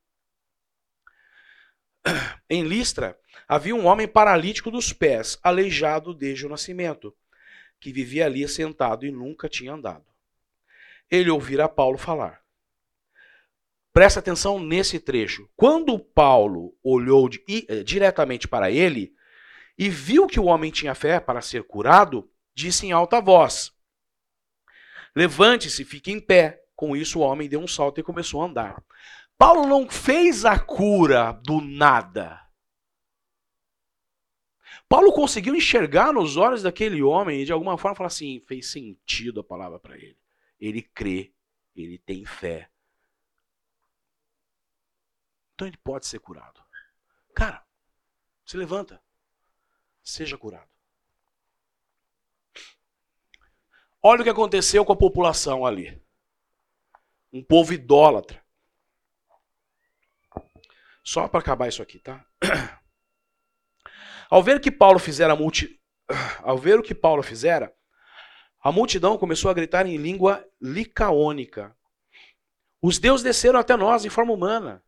[2.50, 7.16] Em Listra havia um homem paralítico dos pés, aleijado desde o nascimento,
[7.80, 10.06] que vivia ali sentado e nunca tinha andado.
[11.12, 12.44] Ele ouvira Paulo falar.
[13.92, 15.50] Presta atenção nesse trecho.
[15.56, 19.14] Quando Paulo olhou de, eh, diretamente para ele
[19.78, 23.72] e viu que o homem tinha fé para ser curado, disse em alta voz:
[25.16, 26.64] Levante-se, fique em pé.
[26.76, 28.84] Com isso, o homem deu um salto e começou a andar.
[29.38, 32.40] Paulo não fez a cura do nada.
[34.88, 39.40] Paulo conseguiu enxergar nos olhos daquele homem e de alguma forma falar assim: fez sentido
[39.42, 40.18] a palavra para ele.
[40.60, 41.32] Ele crê,
[41.76, 42.70] ele tem fé,
[45.60, 46.64] então ele pode ser curado.
[47.36, 47.62] Cara,
[48.46, 49.04] se levanta.
[50.02, 50.70] Seja curado.
[54.02, 56.02] Olha o que aconteceu com a população ali.
[57.34, 58.42] Um povo idólatra.
[61.04, 62.26] Só para acabar isso aqui, tá?
[64.30, 65.82] Ao ver que Paulo fizera multi...
[66.42, 67.76] ao ver o que Paulo fizera,
[68.62, 71.76] a multidão começou a gritar em língua licaônica.
[72.82, 74.84] Os deuses desceram até nós em forma humana.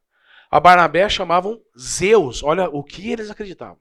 [0.52, 3.80] A Barnabé chamavam Zeus, olha o que eles acreditavam.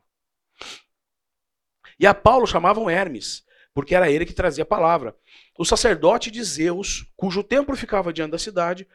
[1.99, 3.45] E a Paulo chamavam Hermes,
[3.75, 5.17] porque era ele que trazia a palavra.
[5.59, 8.89] O sacerdote de Zeus, cujo templo ficava diante da cidade,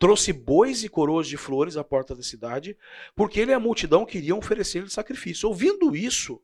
[0.00, 2.76] trouxe bois e coroas de flores à porta da cidade,
[3.14, 5.48] porque ele e a multidão queriam oferecer-lhe sacrifício.
[5.48, 6.42] Ouvindo isso,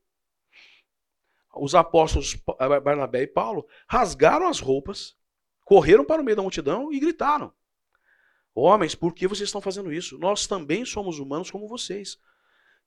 [1.56, 2.36] os apóstolos
[2.84, 5.16] Barnabé e Paulo rasgaram as roupas,
[5.64, 7.52] correram para o meio da multidão e gritaram:
[8.58, 10.18] Homens, por que vocês estão fazendo isso?
[10.18, 12.18] Nós também somos humanos como vocês.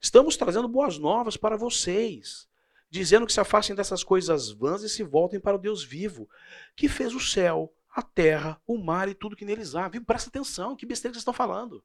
[0.01, 2.45] Estamos trazendo boas novas para vocês,
[2.89, 6.29] dizendo que se afastem dessas coisas vãs e se voltem para o Deus vivo,
[6.75, 9.87] que fez o céu, a terra, o mar e tudo que neles há.
[9.87, 10.03] Viu?
[10.03, 11.81] Presta atenção, que besteira que vocês estão falando.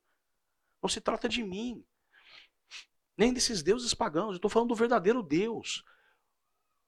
[0.82, 1.84] Não se trata de mim,
[3.16, 4.30] nem desses deuses pagãos.
[4.30, 5.84] Eu estou falando do verdadeiro Deus.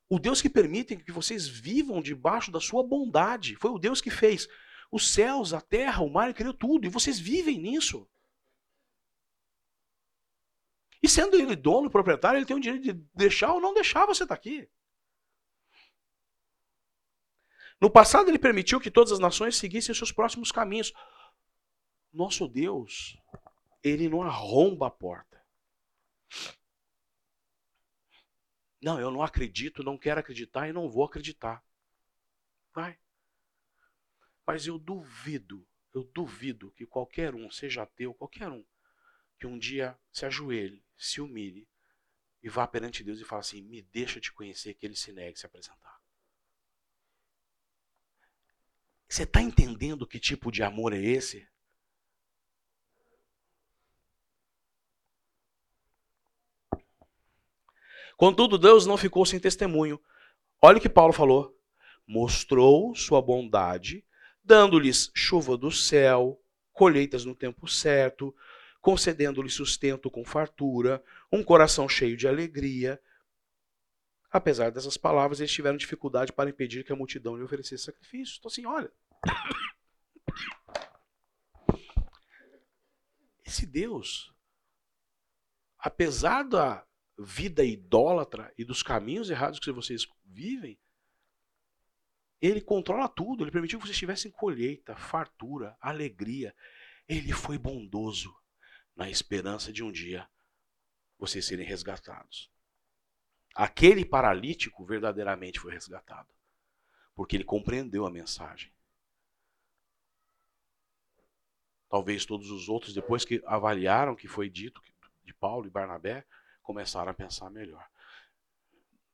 [0.08, 3.54] O Deus que permite que vocês vivam debaixo da sua bondade.
[3.54, 4.48] Foi o Deus que fez
[4.90, 6.86] os céus, a terra, o mar, ele criou tudo.
[6.86, 8.08] E vocês vivem nisso.
[11.02, 14.24] E sendo ele dono, proprietário, ele tem o direito de deixar ou não deixar você
[14.24, 14.68] estar aqui.
[17.80, 20.92] No passado, ele permitiu que todas as nações seguissem seus próximos caminhos.
[22.12, 23.16] Nosso Deus,
[23.82, 25.28] ele não arromba a porta.
[28.80, 31.64] Não, eu não acredito, não quero acreditar e não vou acreditar.
[32.74, 32.98] Vai.
[34.48, 38.64] Mas eu duvido, eu duvido que qualquer um, seja ateu, qualquer um,
[39.38, 41.68] que um dia se ajoelhe, se humilhe
[42.42, 45.38] e vá perante Deus e fale assim: me deixa te conhecer, que ele se negue
[45.38, 46.00] se apresentar.
[49.06, 51.46] Você está entendendo que tipo de amor é esse?
[58.16, 60.02] Contudo, Deus não ficou sem testemunho.
[60.62, 61.54] Olha o que Paulo falou.
[62.06, 64.07] Mostrou sua bondade,
[64.48, 66.42] dando-lhes chuva do céu,
[66.72, 68.34] colheitas no tempo certo,
[68.80, 72.98] concedendo-lhes sustento com fartura, um coração cheio de alegria.
[74.30, 78.38] Apesar dessas palavras, eles tiveram dificuldade para impedir que a multidão lhe oferecesse sacrifícios.
[78.38, 78.90] Então, assim, olha.
[83.44, 84.32] Esse Deus,
[85.78, 86.86] apesar da
[87.18, 90.78] vida idólatra e dos caminhos errados que vocês vivem,
[92.40, 93.44] ele controla tudo.
[93.44, 96.54] Ele permitiu que vocês tivessem colheita, fartura, alegria.
[97.08, 98.34] Ele foi bondoso
[98.94, 100.28] na esperança de um dia
[101.18, 102.50] vocês serem resgatados.
[103.54, 106.32] Aquele paralítico verdadeiramente foi resgatado,
[107.14, 108.72] porque ele compreendeu a mensagem.
[111.88, 114.80] Talvez todos os outros, depois que avaliaram o que foi dito
[115.24, 116.24] de Paulo e Barnabé,
[116.62, 117.88] começaram a pensar melhor.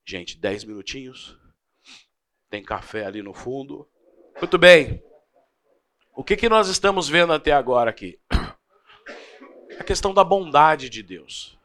[0.04, 1.38] Gente, 10 minutinhos.
[2.54, 3.84] Tem café ali no fundo.
[4.36, 5.02] Muito bem.
[6.14, 8.16] O que, que nós estamos vendo até agora aqui?
[9.76, 11.58] A questão da bondade de Deus.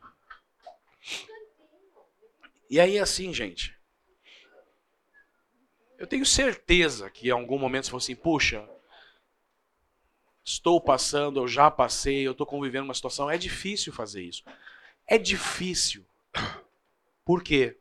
[2.67, 3.77] E aí, assim, gente.
[5.95, 8.67] Eu tenho certeza que em algum momento você falou assim: puxa,
[10.43, 13.29] estou passando, eu já passei, eu estou convivendo uma situação.
[13.29, 14.43] É difícil fazer isso.
[15.05, 16.03] É difícil.
[17.23, 17.77] Por quê?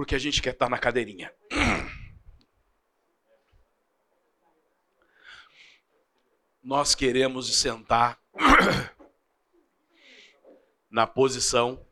[0.00, 1.30] Porque a gente quer estar na cadeirinha.
[6.64, 8.18] Nós queremos sentar
[10.90, 11.86] na posição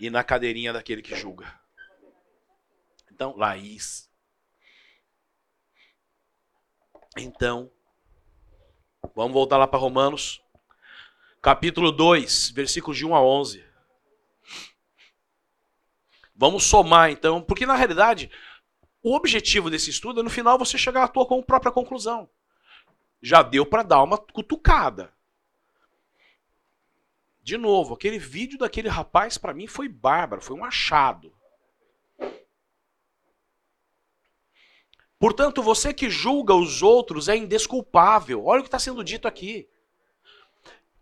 [0.00, 1.60] e na cadeirinha daquele que julga.
[3.12, 4.10] Então, Laís,
[7.18, 7.70] Então,
[9.14, 10.42] vamos voltar lá para Romanos,
[11.42, 13.73] capítulo 2, versículos de 1 a 11.
[16.34, 18.30] Vamos somar então, porque na realidade,
[19.02, 22.28] o objetivo desse estudo é no final você chegar à tua própria conclusão.
[23.22, 25.14] Já deu para dar uma cutucada.
[27.42, 31.32] De novo, aquele vídeo daquele rapaz para mim foi bárbaro, foi um achado.
[35.18, 38.44] Portanto, você que julga os outros é indesculpável.
[38.44, 39.68] Olha o que está sendo dito aqui.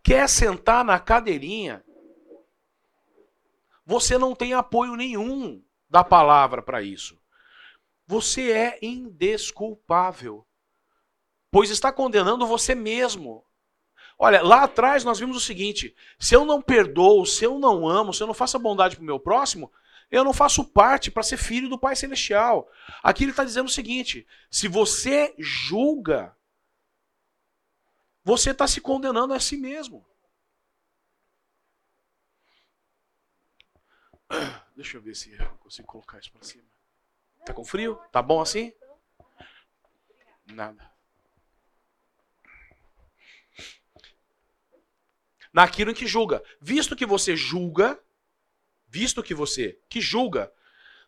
[0.03, 1.85] Quer sentar na cadeirinha?
[3.85, 7.20] Você não tem apoio nenhum da palavra para isso.
[8.07, 10.47] Você é indesculpável,
[11.51, 13.45] pois está condenando você mesmo.
[14.18, 18.12] Olha, lá atrás nós vimos o seguinte: se eu não perdoo, se eu não amo,
[18.12, 19.72] se eu não faço a bondade para o meu próximo,
[20.11, 22.68] eu não faço parte para ser filho do Pai Celestial.
[23.03, 26.37] Aqui ele está dizendo o seguinte: se você julga,
[28.22, 30.07] você está se condenando a si mesmo.
[34.74, 36.64] Deixa eu ver se eu consigo colocar isso para cima.
[37.45, 37.97] Tá com frio?
[38.11, 38.72] Tá bom assim?
[40.47, 40.91] Nada.
[45.53, 46.43] Naquilo em que julga.
[46.61, 48.01] Visto que você julga,
[48.89, 50.53] visto que você, que julga,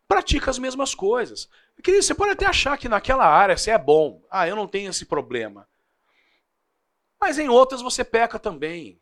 [0.07, 1.49] pratica as mesmas coisas.
[1.83, 4.23] Querido, você pode até achar que naquela área você é bom.
[4.31, 5.69] Ah, eu não tenho esse problema.
[7.19, 9.01] Mas em outras você peca também.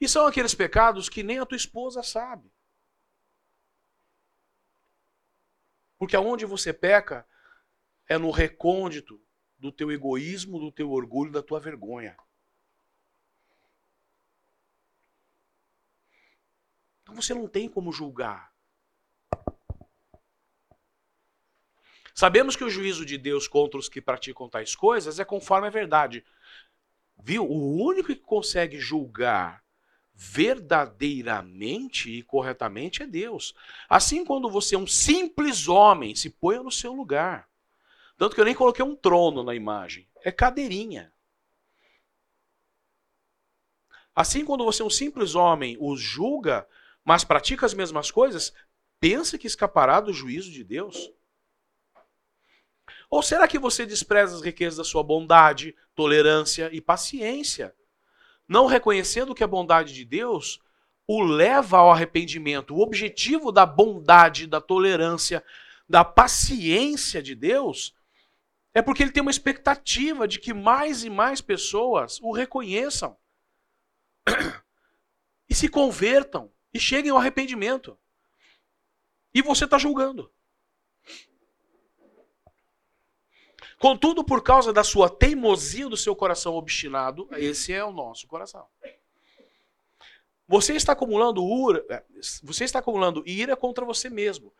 [0.00, 2.50] E são aqueles pecados que nem a tua esposa sabe.
[5.98, 7.28] Porque aonde você peca
[8.08, 9.22] é no recôndito
[9.58, 12.16] do teu egoísmo, do teu orgulho, da tua vergonha.
[17.02, 18.50] Então você não tem como julgar.
[22.14, 25.70] Sabemos que o juízo de Deus contra os que praticam tais coisas é conforme a
[25.70, 26.24] verdade.
[27.22, 27.44] Viu?
[27.44, 29.62] O único que consegue julgar
[30.22, 33.54] verdadeiramente e corretamente é Deus.
[33.88, 37.48] Assim, quando você é um simples homem, se ponha no seu lugar.
[38.18, 40.06] Tanto que eu nem coloquei um trono na imagem.
[40.22, 41.10] É cadeirinha.
[44.14, 46.68] Assim, quando você é um simples homem, os julga,
[47.02, 48.52] mas pratica as mesmas coisas,
[49.00, 51.10] pensa que escapará do juízo de Deus?
[53.08, 57.74] Ou será que você despreza as riquezas da sua bondade, tolerância e paciência?
[58.50, 60.58] Não reconhecendo que a bondade de Deus
[61.06, 62.74] o leva ao arrependimento.
[62.74, 65.44] O objetivo da bondade, da tolerância,
[65.88, 67.94] da paciência de Deus
[68.74, 73.16] é porque ele tem uma expectativa de que mais e mais pessoas o reconheçam.
[75.48, 77.96] e se convertam e cheguem ao arrependimento.
[79.32, 80.28] E você está julgando.
[83.80, 88.66] Contudo, por causa da sua teimosia do seu coração obstinado, esse é o nosso coração.
[90.46, 92.04] Você está acumulando ira,
[92.42, 94.52] você está acumulando ira contra você mesmo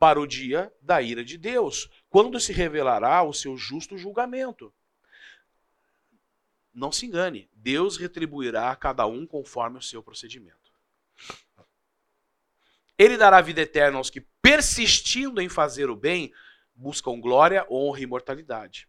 [0.00, 4.74] para o dia da ira de Deus, quando se revelará o seu justo julgamento.
[6.74, 10.72] Não se engane, Deus retribuirá a cada um conforme o seu procedimento.
[12.98, 16.32] Ele dará vida eterna aos que, persistindo em fazer o bem,
[16.76, 18.88] buscam glória, honra e imortalidade.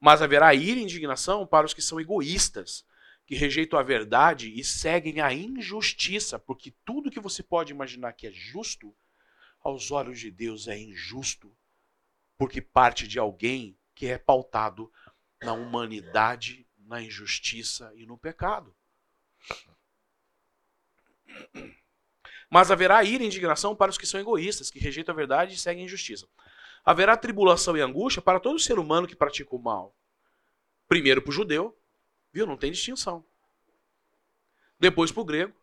[0.00, 2.84] Mas haverá ira e indignação para os que são egoístas,
[3.26, 8.26] que rejeitam a verdade e seguem a injustiça, porque tudo que você pode imaginar que
[8.26, 8.94] é justo,
[9.60, 11.50] aos olhos de Deus é injusto,
[12.36, 14.92] porque parte de alguém que é pautado
[15.42, 18.76] na humanidade, na injustiça e no pecado.
[22.50, 25.58] Mas haverá ira e indignação para os que são egoístas, que rejeitam a verdade e
[25.58, 26.28] seguem a injustiça.
[26.84, 29.96] Haverá tribulação e angústia para todo ser humano que pratica o mal.
[30.86, 31.76] Primeiro para o judeu,
[32.32, 32.46] viu?
[32.46, 33.24] Não tem distinção.
[34.78, 35.54] Depois para o grego.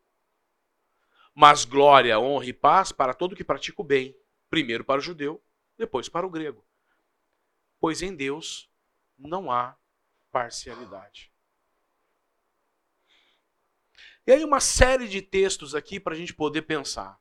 [1.36, 4.16] Mas glória, honra e paz para todo que pratica o bem.
[4.50, 5.42] Primeiro para o judeu,
[5.78, 6.66] depois para o grego.
[7.80, 8.70] Pois em Deus
[9.18, 9.78] não há
[10.32, 11.32] parcialidade.
[14.26, 17.20] E aí uma série de textos aqui para a gente poder pensar.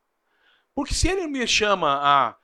[0.75, 2.37] Porque se ele me chama a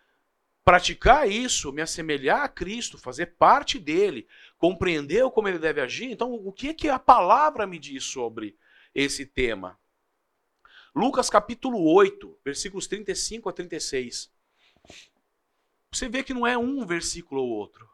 [0.67, 4.27] praticar isso, me assemelhar a Cristo, fazer parte dele,
[4.59, 8.59] compreender como ele deve agir, então o que que a palavra me diz sobre
[8.93, 9.79] esse tema?
[10.93, 14.29] Lucas capítulo 8, versículos 35 a 36.
[15.93, 17.89] Você vê que não é um versículo ou outro.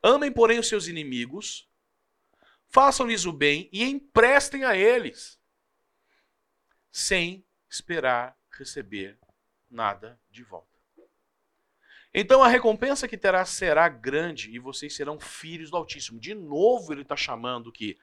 [0.00, 1.68] Amem, porém, os seus inimigos,
[2.68, 5.36] façam-lhes o bem e emprestem a eles,
[6.92, 9.18] sem esperar receber
[9.68, 10.77] nada de volta.
[12.12, 16.18] Então a recompensa que terá será grande e vocês serão filhos do Altíssimo.
[16.18, 17.98] De novo, ele está chamando que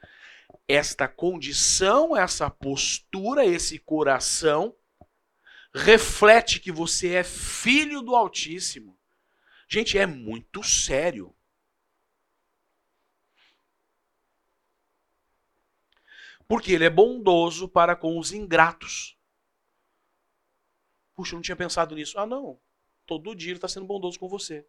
[0.68, 4.76] esta condição, essa postura, esse coração,
[5.74, 8.98] reflete que você é filho do Altíssimo.
[9.68, 11.36] Gente, é muito sério.
[16.48, 19.18] Porque ele é bondoso para com os ingratos.
[21.16, 22.20] Puxa, eu não tinha pensado nisso.
[22.20, 22.60] Ah, não.
[23.06, 24.66] Todo dia ele está sendo bondoso com você.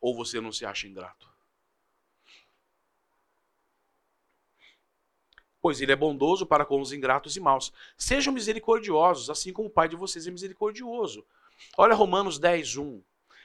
[0.00, 1.28] Ou você não se acha ingrato?
[5.60, 7.70] Pois ele é bondoso para com os ingratos e maus.
[7.96, 11.26] Sejam misericordiosos, assim como o Pai de vocês é misericordioso.
[11.76, 13.02] Olha Romanos 10, 1.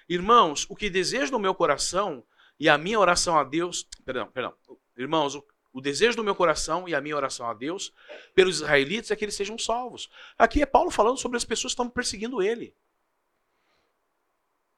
[0.07, 2.23] Irmãos, o que desejo no meu coração
[2.57, 3.85] e a minha oração a Deus.
[4.05, 4.55] Perdão, perdão.
[4.95, 5.37] Irmãos,
[5.75, 7.93] o desejo do meu coração e a minha oração a Deus
[8.33, 10.09] pelos israelitas é que eles sejam salvos.
[10.37, 12.73] Aqui é Paulo falando sobre as pessoas que estavam perseguindo ele.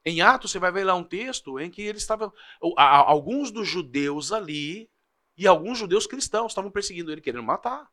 [0.04, 2.34] Em Atos você vai ver lá um texto em que eles estavam.
[2.76, 4.90] Alguns dos judeus ali
[5.38, 7.88] e alguns judeus cristãos estavam perseguindo ele, querendo matar.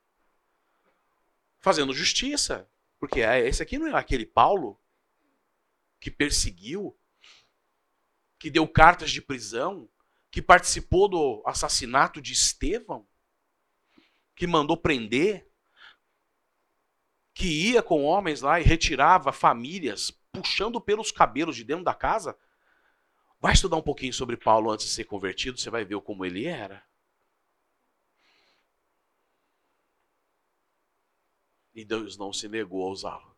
[1.61, 2.67] Fazendo justiça.
[2.99, 4.81] Porque é, esse aqui não é aquele Paulo
[6.01, 6.97] que perseguiu,
[8.39, 9.91] que deu cartas de prisão,
[10.35, 13.07] que participou do assassinato de Estevão,
[14.35, 15.49] que mandou prender,
[17.33, 22.37] que ia com homens lá e retirava famílias, puxando pelos cabelos de dentro da casa.
[23.39, 26.47] Vai estudar um pouquinho sobre Paulo antes de ser convertido, você vai ver como ele
[26.47, 26.85] era.
[31.73, 33.37] E Deus não se negou a usá-lo.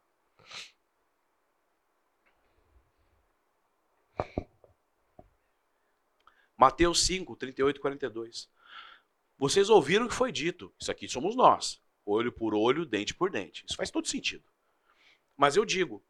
[6.57, 8.49] Mateus 5, 38 e 42.
[9.39, 10.73] Vocês ouviram o que foi dito.
[10.81, 11.81] Isso aqui somos nós.
[12.05, 13.65] Olho por olho, dente por dente.
[13.67, 14.45] Isso faz todo sentido.
[15.37, 16.03] Mas eu digo,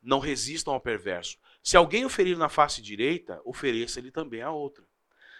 [0.00, 1.38] não resistam ao perverso.
[1.62, 4.86] Se alguém o ferir na face direita, ofereça-lhe também a outra.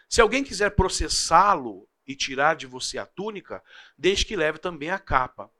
[0.08, 3.62] Se alguém quiser processá-lo e tirar de você a túnica,
[3.96, 5.50] deixe que leve também a capa.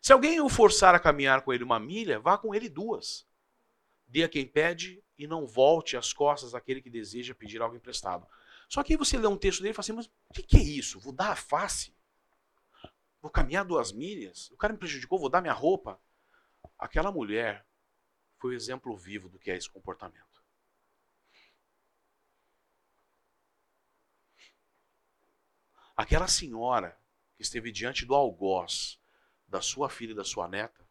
[0.00, 3.26] Se alguém o forçar a caminhar com ele uma milha, vá com ele duas.
[4.12, 8.28] Dê a quem pede e não volte as costas àquele que deseja pedir algo emprestado.
[8.68, 10.58] Só que aí você lê um texto dele e fala assim, mas o que, que
[10.58, 11.00] é isso?
[11.00, 11.96] Vou dar a face?
[13.22, 14.50] Vou caminhar duas milhas?
[14.50, 15.98] O cara me prejudicou, vou dar minha roupa?
[16.78, 17.66] Aquela mulher
[18.36, 20.44] foi o exemplo vivo do que é esse comportamento.
[25.96, 27.00] Aquela senhora
[27.34, 29.00] que esteve diante do algoz
[29.48, 30.86] da sua filha e da sua neta,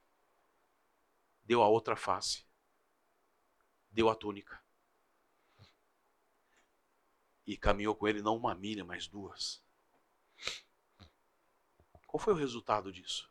[1.45, 2.49] deu a outra face
[3.91, 4.61] deu a túnica.
[7.51, 9.61] e caminhou com ele não uma milha, mas duas.
[12.07, 13.29] Qual foi o resultado disso?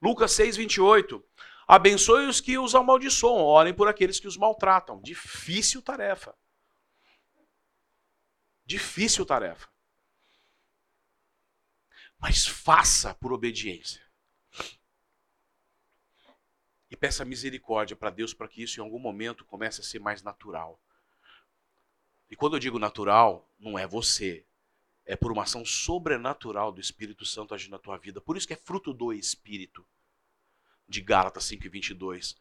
[0.00, 1.24] Lucas 6, 28.
[1.66, 5.00] Abençoe os que os amaldiçoam, orem por aqueles que os maltratam.
[5.00, 6.36] Difícil tarefa.
[8.66, 9.66] Difícil tarefa.
[12.18, 14.04] Mas faça por obediência.
[16.92, 20.22] E peça misericórdia para Deus para que isso em algum momento comece a ser mais
[20.22, 20.78] natural.
[22.30, 24.44] E quando eu digo natural, não é você.
[25.06, 28.20] É por uma ação sobrenatural do Espírito Santo agindo na tua vida.
[28.20, 29.86] Por isso que é fruto do Espírito.
[30.86, 32.36] De Gálatas 5 e 22.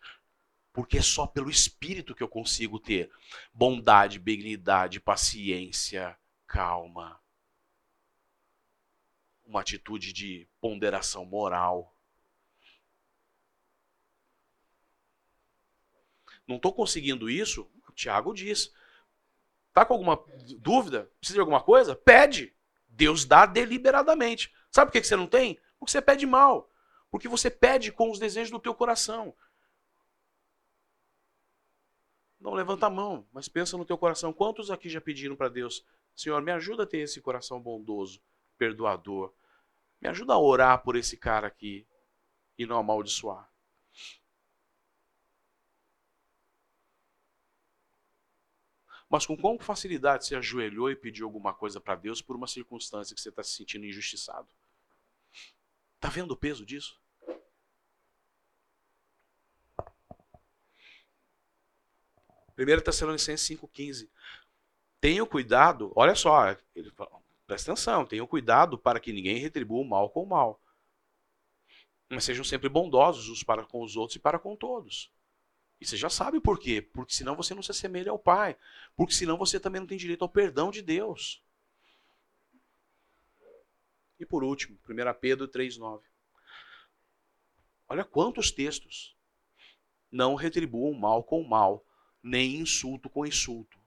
[0.74, 3.10] Porque é só pelo Espírito que eu consigo ter
[3.54, 7.18] bondade, benignidade, paciência, calma.
[9.46, 11.96] Uma atitude de ponderação moral.
[16.48, 17.70] Não estou conseguindo isso?
[17.88, 18.74] O Tiago diz.
[19.74, 20.24] Tá com alguma
[20.60, 21.12] dúvida?
[21.20, 21.96] Precisa de alguma coisa?
[21.96, 22.54] Pede.
[22.88, 24.54] Deus dá deliberadamente.
[24.70, 25.60] Sabe por que você não tem?
[25.80, 26.70] Porque você pede mal.
[27.10, 29.36] Porque você pede com os desejos do teu coração.
[32.40, 34.34] Não levanta a mão, mas pensa no teu coração.
[34.34, 35.86] Quantos aqui já pediram para Deus,
[36.16, 38.22] Senhor, me ajuda a ter esse coração bondoso,
[38.58, 39.34] perdoador.
[40.02, 41.86] Me ajuda a orar por esse cara aqui
[42.58, 43.50] e não amaldiçoar.
[49.12, 53.14] Mas com qual facilidade você ajoelhou e pediu alguma coisa para Deus por uma circunstância
[53.14, 54.48] que você está se sentindo injustiçado?
[55.96, 56.98] Está vendo o peso disso?
[62.56, 64.10] Primeiro Tessalonicenses 5,15.
[65.02, 67.12] Tenham cuidado, olha só, ele fala,
[67.46, 70.62] presta atenção, tenham cuidado para que ninguém retribua o mal com o mal.
[72.10, 75.12] Mas sejam sempre bondosos uns para com os outros e para com todos.
[75.82, 76.80] E você já sabe por quê?
[76.80, 78.56] Porque senão você não se assemelha ao Pai.
[78.96, 81.44] Porque senão você também não tem direito ao perdão de Deus.
[84.20, 86.04] E por último, 1 Pedro 3,9.
[87.90, 89.18] Olha quantos textos.
[90.12, 91.84] Não retribuam mal com mal,
[92.22, 93.80] nem insulto com insulto.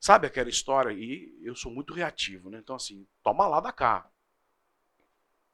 [0.00, 0.92] Sabe aquela história?
[0.92, 2.58] E eu sou muito reativo, né?
[2.58, 4.10] Então, assim, toma lá da cá.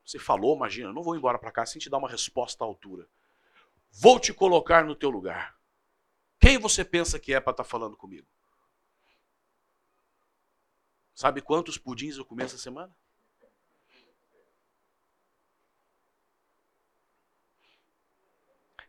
[0.04, 3.08] Você falou, imagina, não vou embora para cá sem te dar uma resposta à altura.
[3.90, 5.60] Vou te colocar no teu lugar.
[6.42, 8.26] Quem você pensa que é para estar tá falando comigo?
[11.14, 12.92] Sabe quantos pudins eu comi essa semana?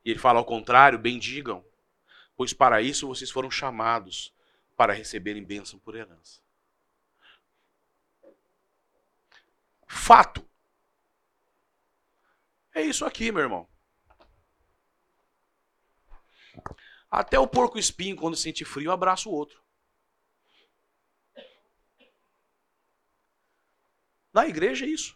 [0.04, 1.64] E ele fala ao contrário, bendigam,
[2.36, 4.34] pois para isso vocês foram chamados,
[4.76, 6.42] para receberem bênção por herança.
[9.88, 10.44] Fato.
[12.74, 13.70] É isso aqui, meu irmão.
[17.16, 19.64] Até o porco espinho, quando sente frio, abraça o outro.
[24.34, 25.16] Na igreja é isso.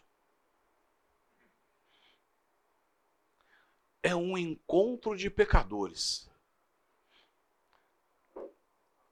[4.00, 6.30] É um encontro de pecadores.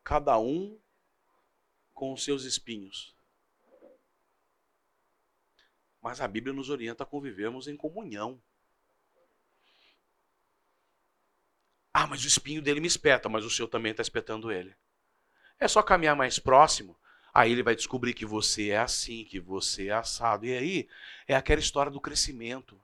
[0.04, 0.80] Cada um
[1.92, 3.16] com os seus espinhos.
[6.00, 8.40] Mas a Bíblia nos orienta a convivermos em comunhão.
[11.98, 14.76] Ah, mas o espinho dele me espeta, mas o seu também está espetando ele.
[15.58, 16.94] É só caminhar mais próximo,
[17.32, 20.44] aí ele vai descobrir que você é assim, que você é assado.
[20.44, 20.88] E aí
[21.26, 22.78] é aquela história do crescimento.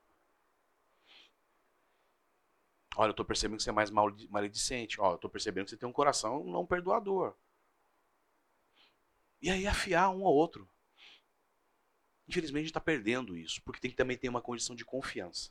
[2.96, 4.98] Olha, eu estou percebendo que você é mais maledicente.
[4.98, 7.34] Olha, eu estou percebendo que você tem um coração não perdoador.
[9.42, 10.66] E aí afiar um ao outro.
[12.26, 15.50] Infelizmente a gente está perdendo isso, porque tem que também ter uma condição de confiança.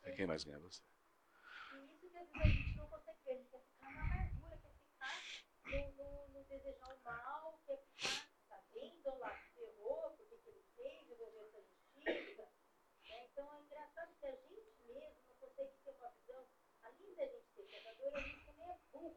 [18.15, 19.15] a gente também é burro.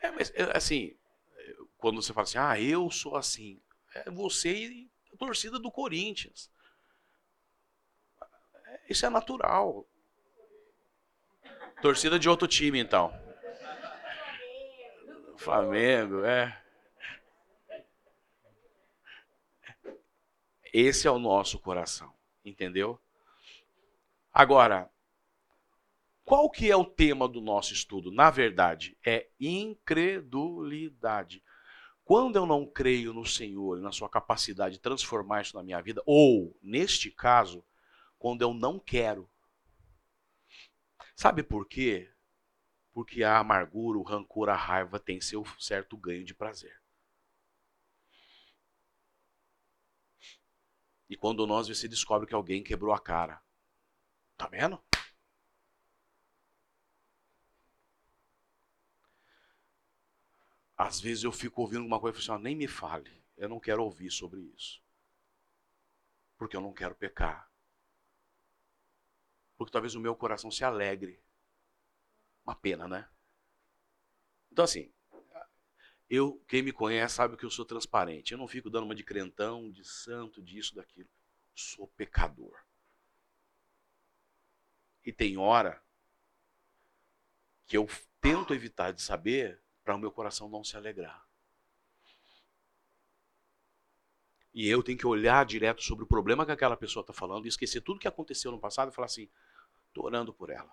[0.00, 0.96] É, mas é, assim,
[1.78, 3.60] quando você fala assim, ah, eu sou assim,
[3.94, 6.50] é você e a torcida do Corinthians.
[8.88, 9.86] Isso é natural.
[11.80, 13.12] Torcida de outro time, então.
[15.36, 16.60] Flamengo, é.
[20.72, 22.12] Esse é o nosso coração,
[22.44, 23.00] entendeu?
[24.32, 24.88] Agora,
[26.24, 28.12] qual que é o tema do nosso estudo?
[28.12, 31.42] Na verdade, é incredulidade.
[32.04, 35.80] Quando eu não creio no Senhor e na sua capacidade de transformar isso na minha
[35.80, 37.64] vida, ou, neste caso,
[38.20, 39.28] quando eu não quero.
[41.16, 42.12] Sabe por quê?
[42.92, 46.78] Porque a amargura, o rancor, a raiva tem seu certo ganho de prazer.
[51.08, 53.42] E quando nós você descobre que alguém quebrou a cara.
[54.36, 54.80] Tá vendo?
[60.76, 63.24] Às vezes eu fico ouvindo alguma coisa e falo assim, ah, nem me fale.
[63.36, 64.82] Eu não quero ouvir sobre isso.
[66.36, 67.49] Porque eu não quero pecar.
[69.60, 71.22] Porque talvez o meu coração se alegre.
[72.46, 73.06] Uma pena, né?
[74.50, 74.90] Então assim,
[76.08, 78.32] eu, quem me conhece sabe que eu sou transparente.
[78.32, 81.10] Eu não fico dando uma de crentão, de santo, disso, daquilo.
[81.54, 82.58] Sou pecador.
[85.04, 85.84] E tem hora
[87.66, 87.86] que eu
[88.18, 91.28] tento evitar de saber para o meu coração não se alegrar.
[94.54, 97.48] E eu tenho que olhar direto sobre o problema que aquela pessoa está falando e
[97.48, 99.30] esquecer tudo que aconteceu no passado e falar assim:
[99.90, 100.72] estou orando por ela.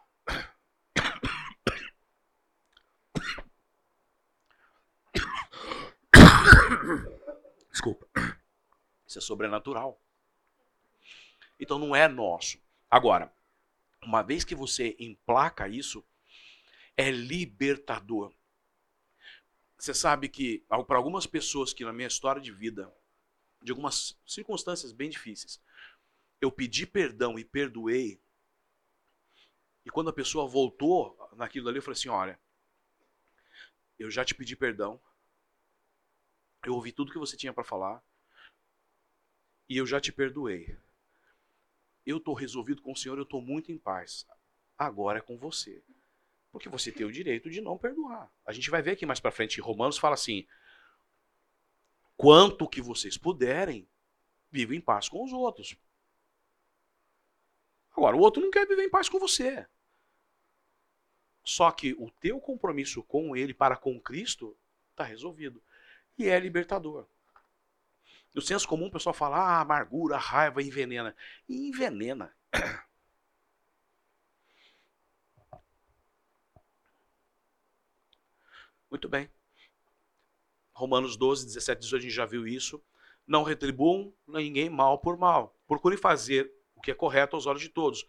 [7.72, 8.08] Desculpa.
[9.06, 10.02] Isso é sobrenatural.
[11.60, 12.60] Então não é nosso.
[12.90, 13.34] Agora,
[14.02, 16.06] uma vez que você emplaca isso,
[16.96, 18.34] é libertador.
[19.78, 22.92] Você sabe que, para algumas pessoas que na minha história de vida,
[23.62, 25.62] de algumas circunstâncias bem difíceis,
[26.40, 28.22] eu pedi perdão e perdoei.
[29.88, 32.38] E quando a pessoa voltou naquilo ali, eu falei assim: olha,
[33.98, 35.00] eu já te pedi perdão,
[36.66, 38.04] eu ouvi tudo que você tinha para falar,
[39.70, 40.78] e eu já te perdoei.
[42.06, 44.28] Eu estou resolvido com o Senhor, eu estou muito em paz.
[44.78, 45.82] Agora é com você.
[46.52, 48.30] Porque você tem o direito de não perdoar.
[48.46, 50.46] A gente vai ver aqui mais para frente, Romanos fala assim:
[52.18, 53.88] quanto que vocês puderem,
[54.52, 55.78] vivam em paz com os outros.
[57.92, 59.66] Agora, o outro não quer viver em paz com você.
[61.48, 64.54] Só que o teu compromisso com ele para com Cristo
[64.92, 65.64] está resolvido.
[66.18, 67.08] E é libertador.
[68.36, 71.16] No senso comum, o pessoal fala, ah, amargura, raiva envenena.
[71.48, 72.36] E envenena.
[78.92, 79.32] Muito bem.
[80.74, 82.84] Romanos 12, 17, 18, a gente já viu isso.
[83.26, 85.58] Não retribuam ninguém mal por mal.
[85.66, 88.06] Procurem fazer o que é correto aos olhos de todos.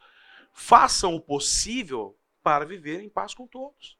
[0.52, 3.98] Façam o possível para viver em paz com todos.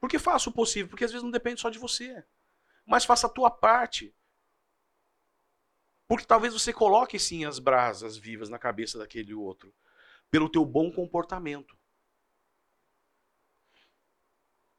[0.00, 0.88] Por que faça o possível?
[0.88, 2.24] Porque às vezes não depende só de você.
[2.84, 4.14] Mas faça a tua parte.
[6.08, 9.72] Porque talvez você coloque sim as brasas vivas na cabeça daquele outro.
[10.30, 11.78] Pelo teu bom comportamento.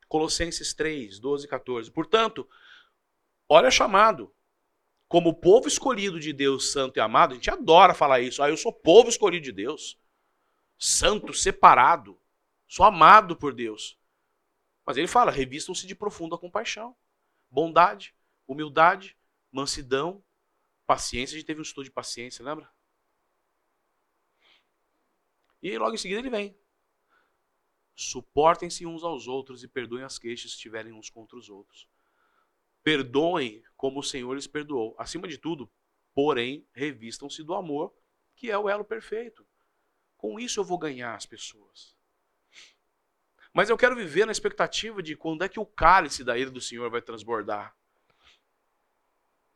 [0.07, 1.91] Colossenses 3, 12 e 14.
[1.91, 2.47] Portanto,
[3.47, 4.33] olha chamado.
[5.07, 8.41] Como povo escolhido de Deus, santo e amado, a gente adora falar isso.
[8.41, 9.99] Ah, eu sou povo escolhido de Deus.
[10.77, 12.19] Santo, separado.
[12.67, 13.99] Sou amado por Deus.
[14.85, 16.95] Mas ele fala: revistam-se de profunda compaixão,
[17.49, 18.15] bondade,
[18.47, 19.17] humildade,
[19.51, 20.23] mansidão,
[20.85, 21.35] paciência.
[21.35, 22.71] A gente teve um estudo de paciência, lembra?
[25.61, 26.57] E logo em seguida ele vem.
[27.95, 31.87] Suportem-se uns aos outros e perdoem as queixas que tiverem uns contra os outros.
[32.83, 34.95] Perdoem como o Senhor lhes perdoou.
[34.97, 35.71] Acima de tudo,
[36.13, 37.93] porém, revistam-se do amor,
[38.35, 39.47] que é o elo perfeito.
[40.17, 41.95] Com isso eu vou ganhar as pessoas.
[43.53, 46.59] Mas eu quero viver na expectativa de quando é que o cálice da ira do
[46.59, 47.75] Senhor vai transbordar.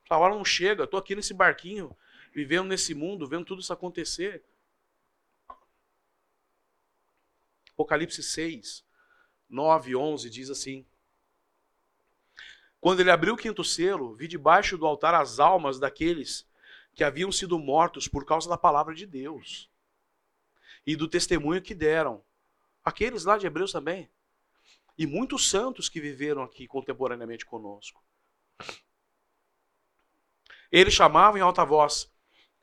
[0.07, 1.97] A hora não chega, estou aqui nesse barquinho,
[2.31, 4.43] vivendo nesse mundo, vendo tudo isso acontecer.
[7.73, 8.85] Apocalipse 6,
[9.49, 10.85] 9 e 11 diz assim:
[12.79, 16.47] Quando ele abriu o quinto selo, vi debaixo do altar as almas daqueles
[16.93, 19.69] que haviam sido mortos por causa da palavra de Deus
[20.85, 22.23] e do testemunho que deram.
[22.87, 24.09] Aqueles lá de Hebreus também.
[24.97, 28.01] E muitos santos que viveram aqui contemporaneamente conosco.
[30.71, 32.09] Eles chamavam em alta voz: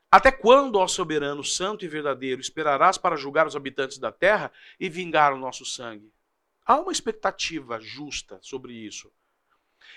[0.09, 4.89] Até quando, ó soberano, santo e verdadeiro, esperarás para julgar os habitantes da terra e
[4.89, 6.11] vingar o nosso sangue?
[6.65, 9.13] Há uma expectativa justa sobre isso.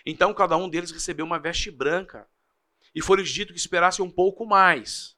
[0.05, 2.29] Então cada um deles recebeu uma veste branca
[2.95, 5.17] e foi-lhes dito que esperassem um pouco mais.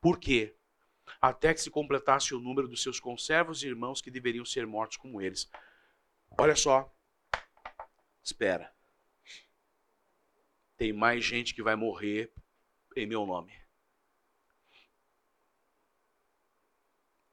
[0.00, 0.56] Por quê?
[1.20, 4.96] Até que se completasse o número dos seus conservos e irmãos que deveriam ser mortos
[4.96, 5.50] como eles.
[6.38, 6.92] Olha só.
[8.22, 8.74] Espera.
[10.76, 12.32] Tem mais gente que vai morrer
[12.96, 13.52] em meu nome.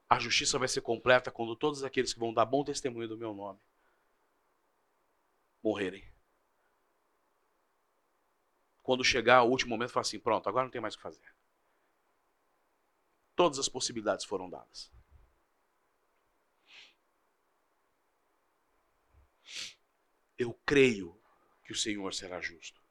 [0.09, 3.33] A justiça vai ser completa quando todos aqueles que vão dar bom testemunho do meu
[3.33, 3.59] nome
[5.63, 6.03] morrerem.
[8.83, 11.33] Quando chegar o último momento, fala assim: pronto, agora não tem mais o que fazer.
[13.35, 14.91] Todas as possibilidades foram dadas.
[20.37, 21.19] Eu creio
[21.63, 22.81] que o Senhor será justo.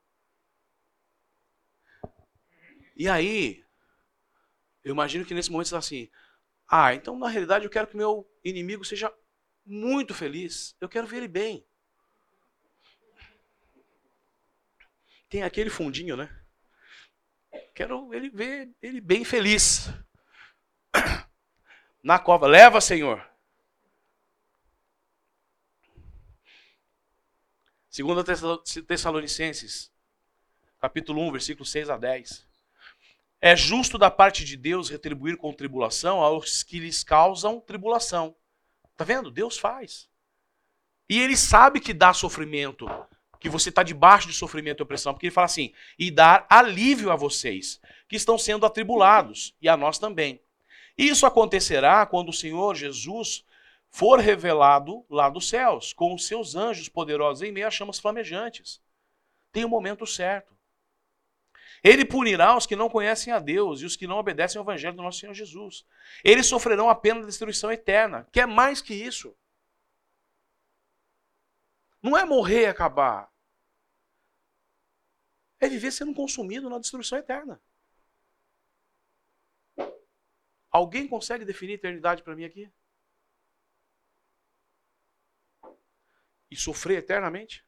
[2.96, 3.64] E aí,
[4.84, 6.10] eu imagino que nesse momento você está assim:
[6.68, 9.12] ah, então na realidade eu quero que meu inimigo seja
[9.64, 10.76] muito feliz.
[10.80, 11.66] Eu quero ver ele bem.
[15.28, 16.28] Tem aquele fundinho, né?
[17.74, 19.86] Quero ele ver ele bem feliz.
[22.02, 23.24] Na cova, leva, Senhor.
[27.88, 29.92] Segunda Tessalonicenses,
[30.80, 32.46] capítulo 1, versículo 6 a 10.
[33.40, 38.34] É justo da parte de Deus retribuir com tribulação aos que lhes causam tribulação.
[38.96, 39.30] Tá vendo?
[39.30, 40.08] Deus faz.
[41.08, 42.86] E ele sabe que dá sofrimento,
[43.38, 47.12] que você está debaixo de sofrimento e opressão, porque ele fala assim: e dar alívio
[47.12, 50.40] a vocês, que estão sendo atribulados, e a nós também.
[50.96, 53.44] Isso acontecerá quando o Senhor Jesus
[53.88, 58.80] for revelado lá dos céus, com os seus anjos poderosos em meio chamas flamejantes.
[59.52, 60.56] Tem o um momento certo.
[61.84, 64.96] Ele punirá os que não conhecem a Deus e os que não obedecem ao Evangelho
[64.96, 65.84] do nosso Senhor Jesus.
[66.22, 69.36] Eles sofrerão a pena de destruição eterna, que é mais que isso.
[72.00, 73.30] Não é morrer e acabar.
[75.60, 77.60] É viver sendo consumido na destruição eterna.
[80.72, 82.68] Alguém consegue definir eternidade para mim aqui?
[86.50, 87.64] E sofrer eternamente?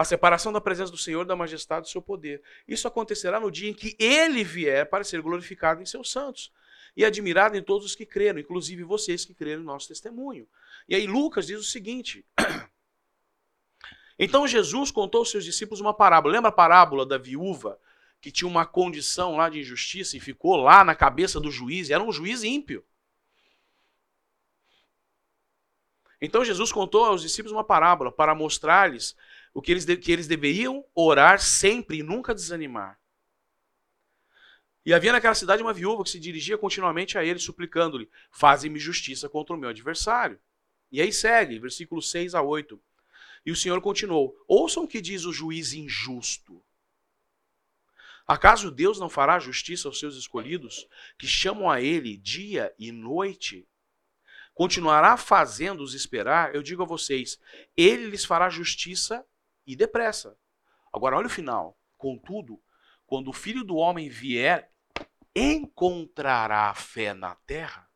[0.00, 2.42] a separação da presença do Senhor, da majestade do seu poder.
[2.66, 6.50] Isso acontecerá no dia em que ele vier para ser glorificado em seus santos
[6.96, 10.48] e admirado em todos os que creram, inclusive vocês que creram em nosso testemunho.
[10.88, 12.24] E aí Lucas diz o seguinte:
[14.18, 16.32] Então Jesus contou aos seus discípulos uma parábola.
[16.32, 17.78] Lembra a parábola da viúva
[18.20, 21.90] que tinha uma condição lá de injustiça e ficou lá na cabeça do juiz?
[21.90, 22.84] Era um juiz ímpio.
[26.20, 29.16] Então Jesus contou aos discípulos uma parábola para mostrar-lhes
[29.54, 33.00] o que eles, que eles deveriam orar sempre e nunca desanimar.
[34.84, 39.28] E havia naquela cidade uma viúva que se dirigia continuamente a ele, suplicando-lhe: Faze-me justiça
[39.28, 40.38] contra o meu adversário.
[40.90, 42.80] E aí segue, versículos 6 a 8.
[43.44, 46.62] E o Senhor continuou: Ouçam o que diz o juiz injusto.
[48.30, 50.86] Acaso Deus não fará justiça aos seus escolhidos,
[51.18, 53.68] que chamam a ele dia e noite?
[54.54, 56.54] Continuará fazendo-os esperar?
[56.54, 57.40] Eu digo a vocês:
[57.76, 59.26] ele lhes fará justiça
[59.66, 60.38] e depressa.
[60.92, 61.76] Agora, olha o final.
[61.98, 62.62] Contudo,
[63.04, 64.72] quando o filho do homem vier,
[65.34, 67.90] encontrará fé na terra?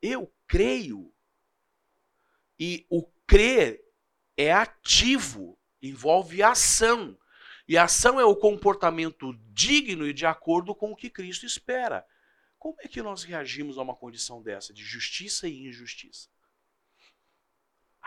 [0.00, 1.12] Eu creio.
[2.58, 3.87] E o crer
[4.38, 7.18] é ativo, envolve ação.
[7.68, 12.06] E ação é o comportamento digno e de acordo com o que Cristo espera.
[12.58, 16.30] Como é que nós reagimos a uma condição dessa, de justiça e injustiça?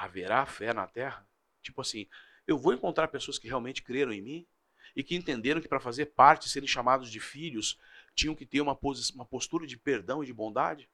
[0.03, 1.27] haverá fé na terra?
[1.61, 2.07] Tipo assim,
[2.47, 4.47] eu vou encontrar pessoas que realmente creram em mim
[4.95, 7.79] e que entenderam que para fazer parte, serem chamados de filhos,
[8.15, 8.77] tinham que ter uma,
[9.13, 10.89] uma postura de perdão e de bondade?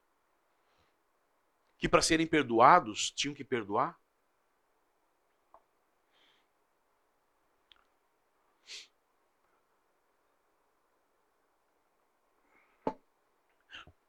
[1.77, 3.97] Que para serem perdoados, tinham que perdoar?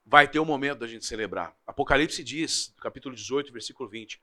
[0.08, 1.54] Vai ter um momento da gente celebrar.
[1.66, 4.20] Apocalipse diz, capítulo 18, versículo 20: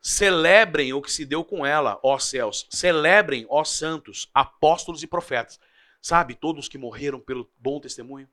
[0.00, 2.66] Celebrem o que se deu com ela, ó céus.
[2.70, 5.60] Celebrem, ó santos, apóstolos e profetas.
[6.00, 8.26] Sabe, todos que morreram pelo bom testemunho.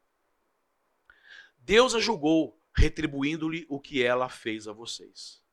[1.57, 5.43] Deus a julgou, retribuindo-lhe o que ela fez a vocês.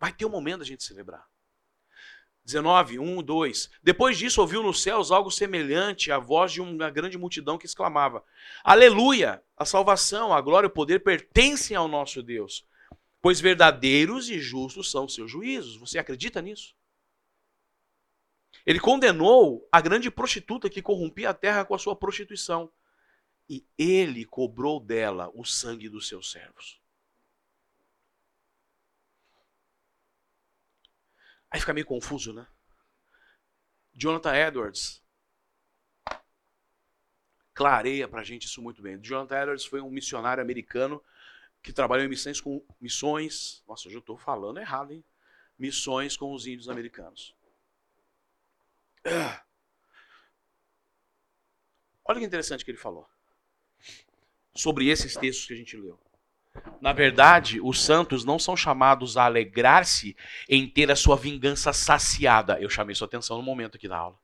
[0.00, 1.28] Vai ter um momento da gente celebrar.
[2.42, 3.70] 19, 1, 2.
[3.82, 8.24] Depois disso, ouviu nos céus algo semelhante à voz de uma grande multidão que exclamava:
[8.62, 9.43] Aleluia!
[9.56, 12.66] A salvação, a glória e o poder pertencem ao nosso Deus,
[13.22, 15.76] pois verdadeiros e justos são seus juízos.
[15.76, 16.74] Você acredita nisso?
[18.66, 22.72] Ele condenou a grande prostituta que corrompia a terra com a sua prostituição.
[23.48, 26.80] E ele cobrou dela o sangue dos seus servos.
[31.50, 32.46] Aí fica meio confuso, né?
[33.92, 35.03] Jonathan Edwards
[37.54, 38.98] clareia pra gente isso muito bem.
[39.00, 41.02] Jonathan Edwards foi um missionário americano
[41.62, 43.62] que trabalhou em missões com missões.
[43.66, 45.02] Nossa, eu já estou falando errado, hein?
[45.58, 47.34] Missões com os índios americanos.
[52.04, 53.08] Olha que interessante que ele falou
[54.54, 55.98] sobre esses textos que a gente leu.
[56.80, 60.16] Na verdade, os santos não são chamados a alegrar-se
[60.48, 62.60] em ter a sua vingança saciada.
[62.60, 64.23] Eu chamei sua atenção no momento aqui da aula.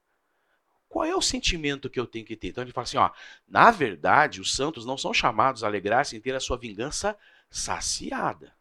[0.91, 2.49] Qual é o sentimento que eu tenho que ter?
[2.49, 3.11] Então ele fala assim: ó,
[3.49, 7.17] na verdade, os santos não são chamados a alegrar-se em ter a sua vingança
[7.49, 8.55] saciada,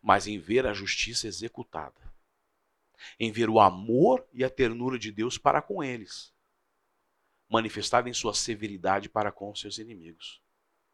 [0.00, 2.00] mas em ver a justiça executada,
[3.20, 6.32] em ver o amor e a ternura de Deus para com eles,
[7.48, 10.40] manifestado em sua severidade para com seus inimigos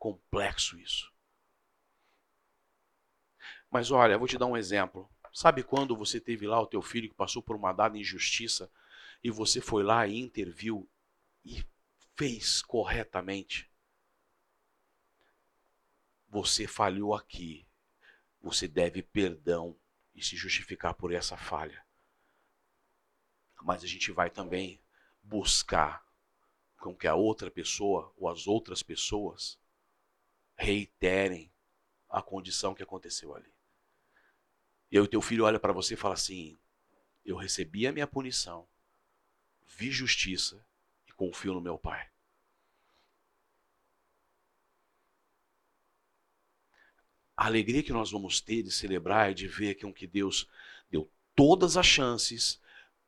[0.03, 1.13] complexo isso.
[3.71, 5.09] Mas olha, vou te dar um exemplo.
[5.33, 8.69] Sabe quando você teve lá o teu filho que passou por uma dada injustiça
[9.23, 10.89] e você foi lá e interviu
[11.45, 11.65] e
[12.17, 13.71] fez corretamente?
[16.29, 17.67] Você falhou aqui.
[18.41, 19.79] Você deve perdão
[20.15, 21.85] e se justificar por essa falha.
[23.63, 24.83] Mas a gente vai também
[25.23, 26.05] buscar
[26.79, 29.59] com que a outra pessoa ou as outras pessoas
[30.57, 31.53] reiterem
[32.09, 33.53] a condição que aconteceu ali.
[34.91, 36.59] E o teu filho olha para você e fala assim:
[37.25, 38.69] Eu recebi a minha punição,
[39.77, 40.65] vi justiça
[41.07, 42.09] e confio no meu pai.
[47.37, 50.49] A alegria que nós vamos ter de celebrar e de ver que, que Deus
[50.91, 52.61] deu todas as chances,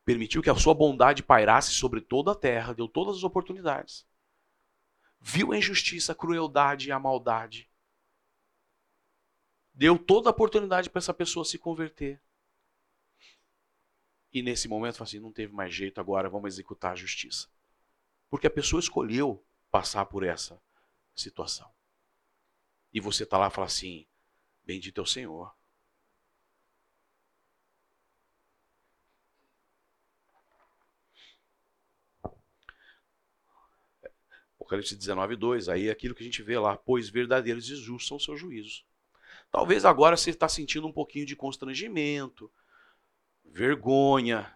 [0.04, 4.06] permitiu que a sua bondade pairasse sobre toda a terra, deu todas as oportunidades
[5.24, 7.66] viu a injustiça, a crueldade e a maldade.
[9.72, 12.20] Deu toda a oportunidade para essa pessoa se converter.
[14.34, 17.46] E nesse momento, assim, não teve mais jeito, agora vamos executar a justiça.
[18.28, 19.40] Porque a pessoa escolheu
[19.70, 20.60] passar por essa
[21.14, 21.70] situação.
[22.92, 24.04] E você está lá e fala assim:
[24.64, 25.54] Bendito é o Senhor.
[34.56, 35.68] Apocalipse 19, 2.
[35.68, 38.84] Aí é aquilo que a gente vê lá, pois verdadeiros e justos são seus juízos.
[39.52, 42.50] Talvez agora você está sentindo um pouquinho de constrangimento,
[43.44, 44.52] vergonha.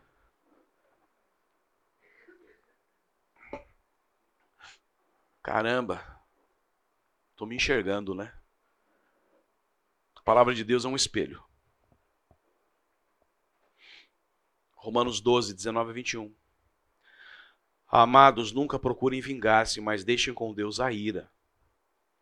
[5.42, 6.04] Caramba,
[7.30, 8.34] estou me enxergando, né?
[10.16, 11.42] A palavra de Deus é um espelho.
[14.72, 16.34] Romanos 12, 19 a 21.
[17.90, 21.30] Amados, nunca procurem vingar-se, mas deixem com Deus a ira,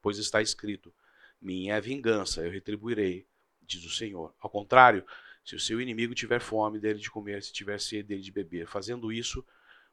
[0.00, 0.94] pois está escrito:
[1.40, 3.26] Minha é vingança, eu retribuirei,
[3.62, 4.32] diz o Senhor.
[4.38, 5.04] Ao contrário,
[5.46, 8.66] se o seu inimigo tiver fome, dele de comer, se tiver sede, dele de beber.
[8.66, 9.42] Fazendo isso,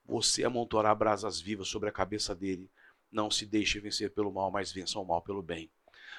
[0.04, 2.70] você amontoará brasas vivas sobre a cabeça dele.
[3.12, 5.72] Não se deixe vencer pelo mal, mas vença o mal pelo bem.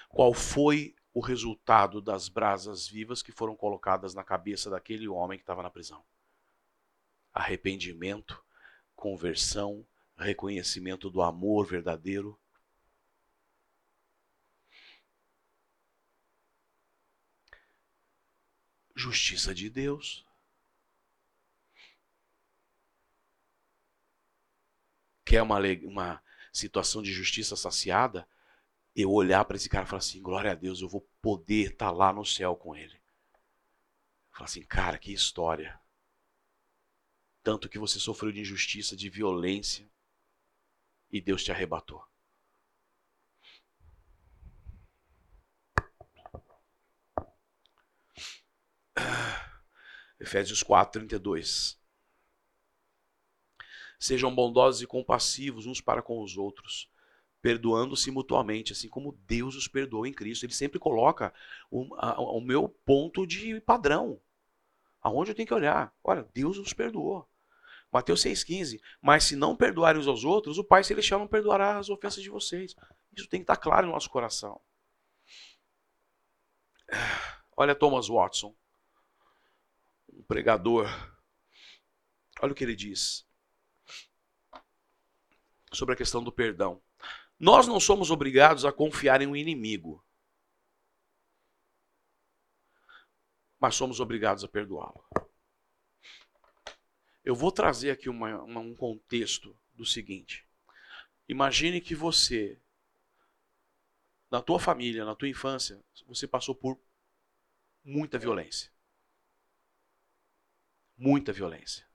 [0.08, 5.42] Qual foi o resultado das brasas vivas que foram colocadas na cabeça daquele homem que
[5.42, 6.04] estava na prisão?
[7.32, 8.44] Arrependimento
[8.94, 9.84] conversão,
[10.16, 12.38] reconhecimento do amor verdadeiro.
[18.94, 20.24] Justiça de Deus.
[25.24, 26.22] Quer uma, uma
[26.52, 28.28] situação de justiça saciada?
[28.94, 31.86] Eu olhar para esse cara e falar assim: glória a Deus, eu vou poder estar
[31.86, 33.00] tá lá no céu com ele.
[34.30, 35.80] Falar assim, cara, que história
[37.44, 39.86] tanto que você sofreu de injustiça, de violência,
[41.10, 42.02] e Deus te arrebatou.
[50.20, 51.78] Efésios 4, 32.
[53.98, 56.90] Sejam bondosos e compassivos uns para com os outros,
[57.40, 60.44] perdoando-se mutuamente, assim como Deus os perdoou em Cristo.
[60.44, 61.32] Ele sempre coloca
[61.70, 64.20] o, a, o meu ponto de padrão.
[65.00, 65.94] Aonde eu tenho que olhar?
[66.02, 67.28] Olha, Deus os perdoou.
[67.92, 68.80] Mateus 6,15.
[69.00, 72.30] Mas se não perdoarem uns aos outros, o Pai Celestial não perdoará as ofensas de
[72.30, 72.74] vocês.
[73.16, 74.60] Isso tem que estar claro no nosso coração.
[77.56, 78.54] Olha Thomas Watson,
[80.14, 80.86] um pregador.
[82.40, 83.26] Olha o que ele diz
[85.74, 86.80] sobre a questão do perdão.
[87.38, 90.04] Nós não somos obrigados a confiar em um inimigo,
[93.58, 95.04] mas somos obrigados a perdoá-lo.
[97.24, 100.46] Eu vou trazer aqui uma, uma, um contexto do seguinte.
[101.28, 102.60] Imagine que você,
[104.30, 106.78] na tua família, na tua infância, você passou por
[107.82, 108.73] muita violência.
[111.04, 111.86] Muita violência.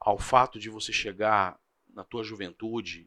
[0.00, 1.60] Ao fato de você chegar
[1.90, 3.06] na tua juventude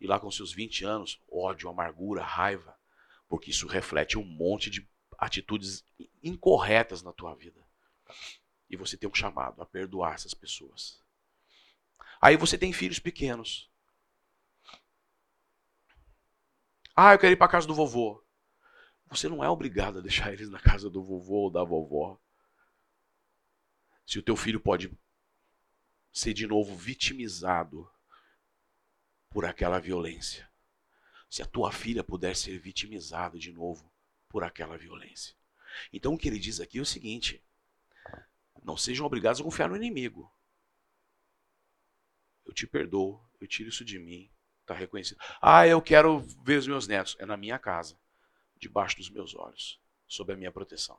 [0.00, 2.76] e lá com seus 20 anos, ódio, amargura, raiva,
[3.28, 4.84] porque isso reflete um monte de
[5.16, 5.84] atitudes
[6.20, 7.64] incorretas na tua vida.
[8.68, 11.00] E você tem um chamado a perdoar essas pessoas.
[12.20, 13.70] Aí você tem filhos pequenos.
[16.96, 18.23] Ah, eu quero ir para casa do vovô.
[19.08, 22.18] Você não é obrigado a deixar eles na casa do vovô ou da vovó.
[24.06, 24.90] Se o teu filho pode
[26.12, 27.90] ser de novo vitimizado
[29.30, 30.48] por aquela violência.
[31.28, 33.92] Se a tua filha puder ser vitimizada de novo
[34.28, 35.34] por aquela violência.
[35.92, 37.42] Então o que ele diz aqui é o seguinte:
[38.62, 40.32] não sejam obrigados a confiar no inimigo.
[42.46, 45.18] Eu te perdoo, eu tiro isso de mim, está reconhecido.
[45.40, 47.16] Ah, eu quero ver os meus netos.
[47.18, 47.98] É na minha casa,
[48.64, 49.78] debaixo dos meus olhos,
[50.08, 50.98] sob a minha proteção.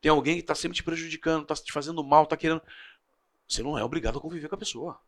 [0.00, 2.60] Tem alguém que está sempre te prejudicando, está te fazendo mal, está querendo.
[3.48, 5.00] Você não é obrigado a conviver com a pessoa.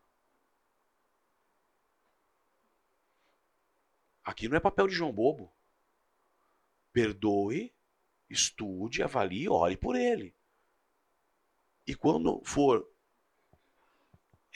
[4.23, 5.53] Aqui não é papel de João Bobo.
[6.91, 7.73] Perdoe,
[8.29, 10.33] estude, avalie, ore por ele.
[11.85, 12.89] E quando for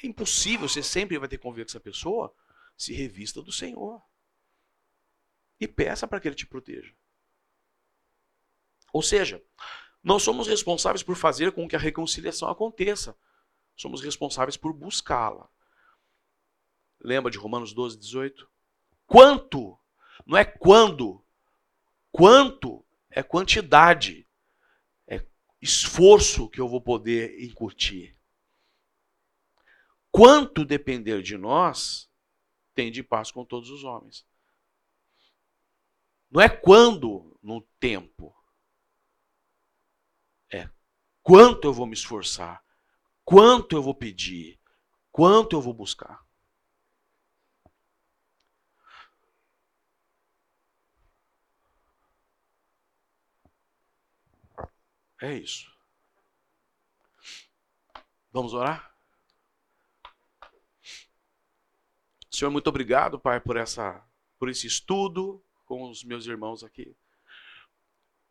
[0.01, 2.33] é impossível, você sempre vai ter que conviver com essa pessoa,
[2.75, 4.01] se revista do Senhor.
[5.61, 6.91] E peça para que ele te proteja.
[8.91, 9.41] Ou seja,
[10.03, 13.15] não somos responsáveis por fazer com que a reconciliação aconteça.
[13.75, 15.47] Somos responsáveis por buscá-la.
[16.99, 18.49] Lembra de Romanos 12, 18?
[19.05, 19.77] Quanto?
[20.25, 21.23] Não é quando.
[22.11, 24.27] Quanto é quantidade.
[25.07, 25.23] É
[25.61, 28.17] esforço que eu vou poder incutir.
[30.11, 32.09] Quanto depender de nós,
[32.73, 34.25] tem de paz com todos os homens.
[36.31, 38.33] Não é quando no tempo.
[40.51, 40.69] É
[41.21, 42.63] quanto eu vou me esforçar
[43.31, 44.59] Quanto eu vou pedir?
[45.11, 46.25] Quanto eu vou buscar?
[55.21, 55.71] É isso.
[58.31, 58.93] Vamos orar?
[62.29, 64.05] Senhor, muito obrigado, Pai, por essa
[64.37, 65.41] por esse estudo
[65.71, 66.93] com os meus irmãos aqui.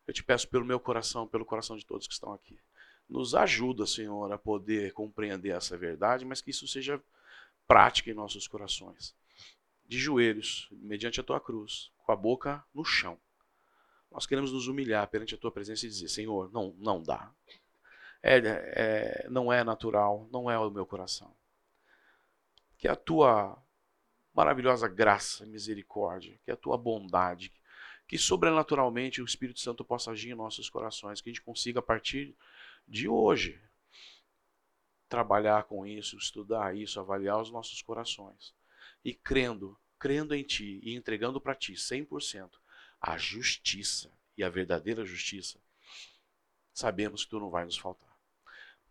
[0.07, 2.61] Eu te peço pelo meu coração, pelo coração de todos que estão aqui.
[3.09, 7.03] Nos ajuda, Senhor, a poder compreender essa verdade, mas que isso seja
[7.67, 9.17] prática em nossos corações.
[9.87, 13.19] De joelhos, mediante a tua cruz, com a boca no chão.
[14.13, 17.33] Nós queremos nos humilhar perante a tua presença e dizer: Senhor, não, não dá.
[18.23, 21.35] É, é, não é natural, não é o meu coração.
[22.77, 23.57] Que a tua
[24.41, 27.53] maravilhosa graça e misericórdia, que a tua bondade,
[28.09, 31.83] que sobrenaturalmente o Espírito Santo possa agir em nossos corações, que a gente consiga, a
[31.83, 32.35] partir
[32.89, 33.61] de hoje.
[35.11, 38.55] Trabalhar com isso, estudar isso, avaliar os nossos corações.
[39.05, 42.51] E crendo, crendo em Ti e entregando para Ti 100%
[42.99, 45.61] a justiça e a verdadeira justiça,
[46.73, 48.17] sabemos que Tu não vai nos faltar.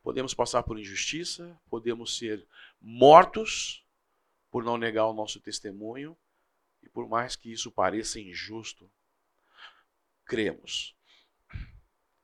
[0.03, 2.45] Podemos passar por injustiça, podemos ser
[2.79, 3.83] mortos
[4.49, 6.17] por não negar o nosso testemunho,
[6.81, 8.91] e por mais que isso pareça injusto,
[10.25, 10.95] cremos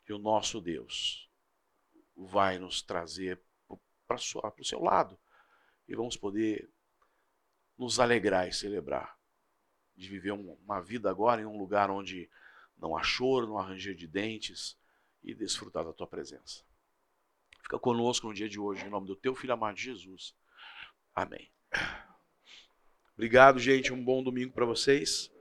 [0.06, 1.30] que o nosso Deus
[2.16, 3.42] vai nos trazer
[4.08, 4.18] para
[4.60, 5.20] o seu lado.
[5.88, 6.70] E vamos poder
[7.78, 9.18] nos alegrar e celebrar.
[9.96, 12.30] De viver uma vida agora em um lugar onde
[12.78, 14.78] não há choro, não há ranger de dentes
[15.24, 16.64] e desfrutar da tua presença.
[17.62, 20.36] Fica conosco no dia de hoje, em nome do teu filho amado Jesus.
[21.14, 21.52] Amém.
[23.16, 23.94] Obrigado, gente.
[23.94, 25.32] Um bom domingo para vocês.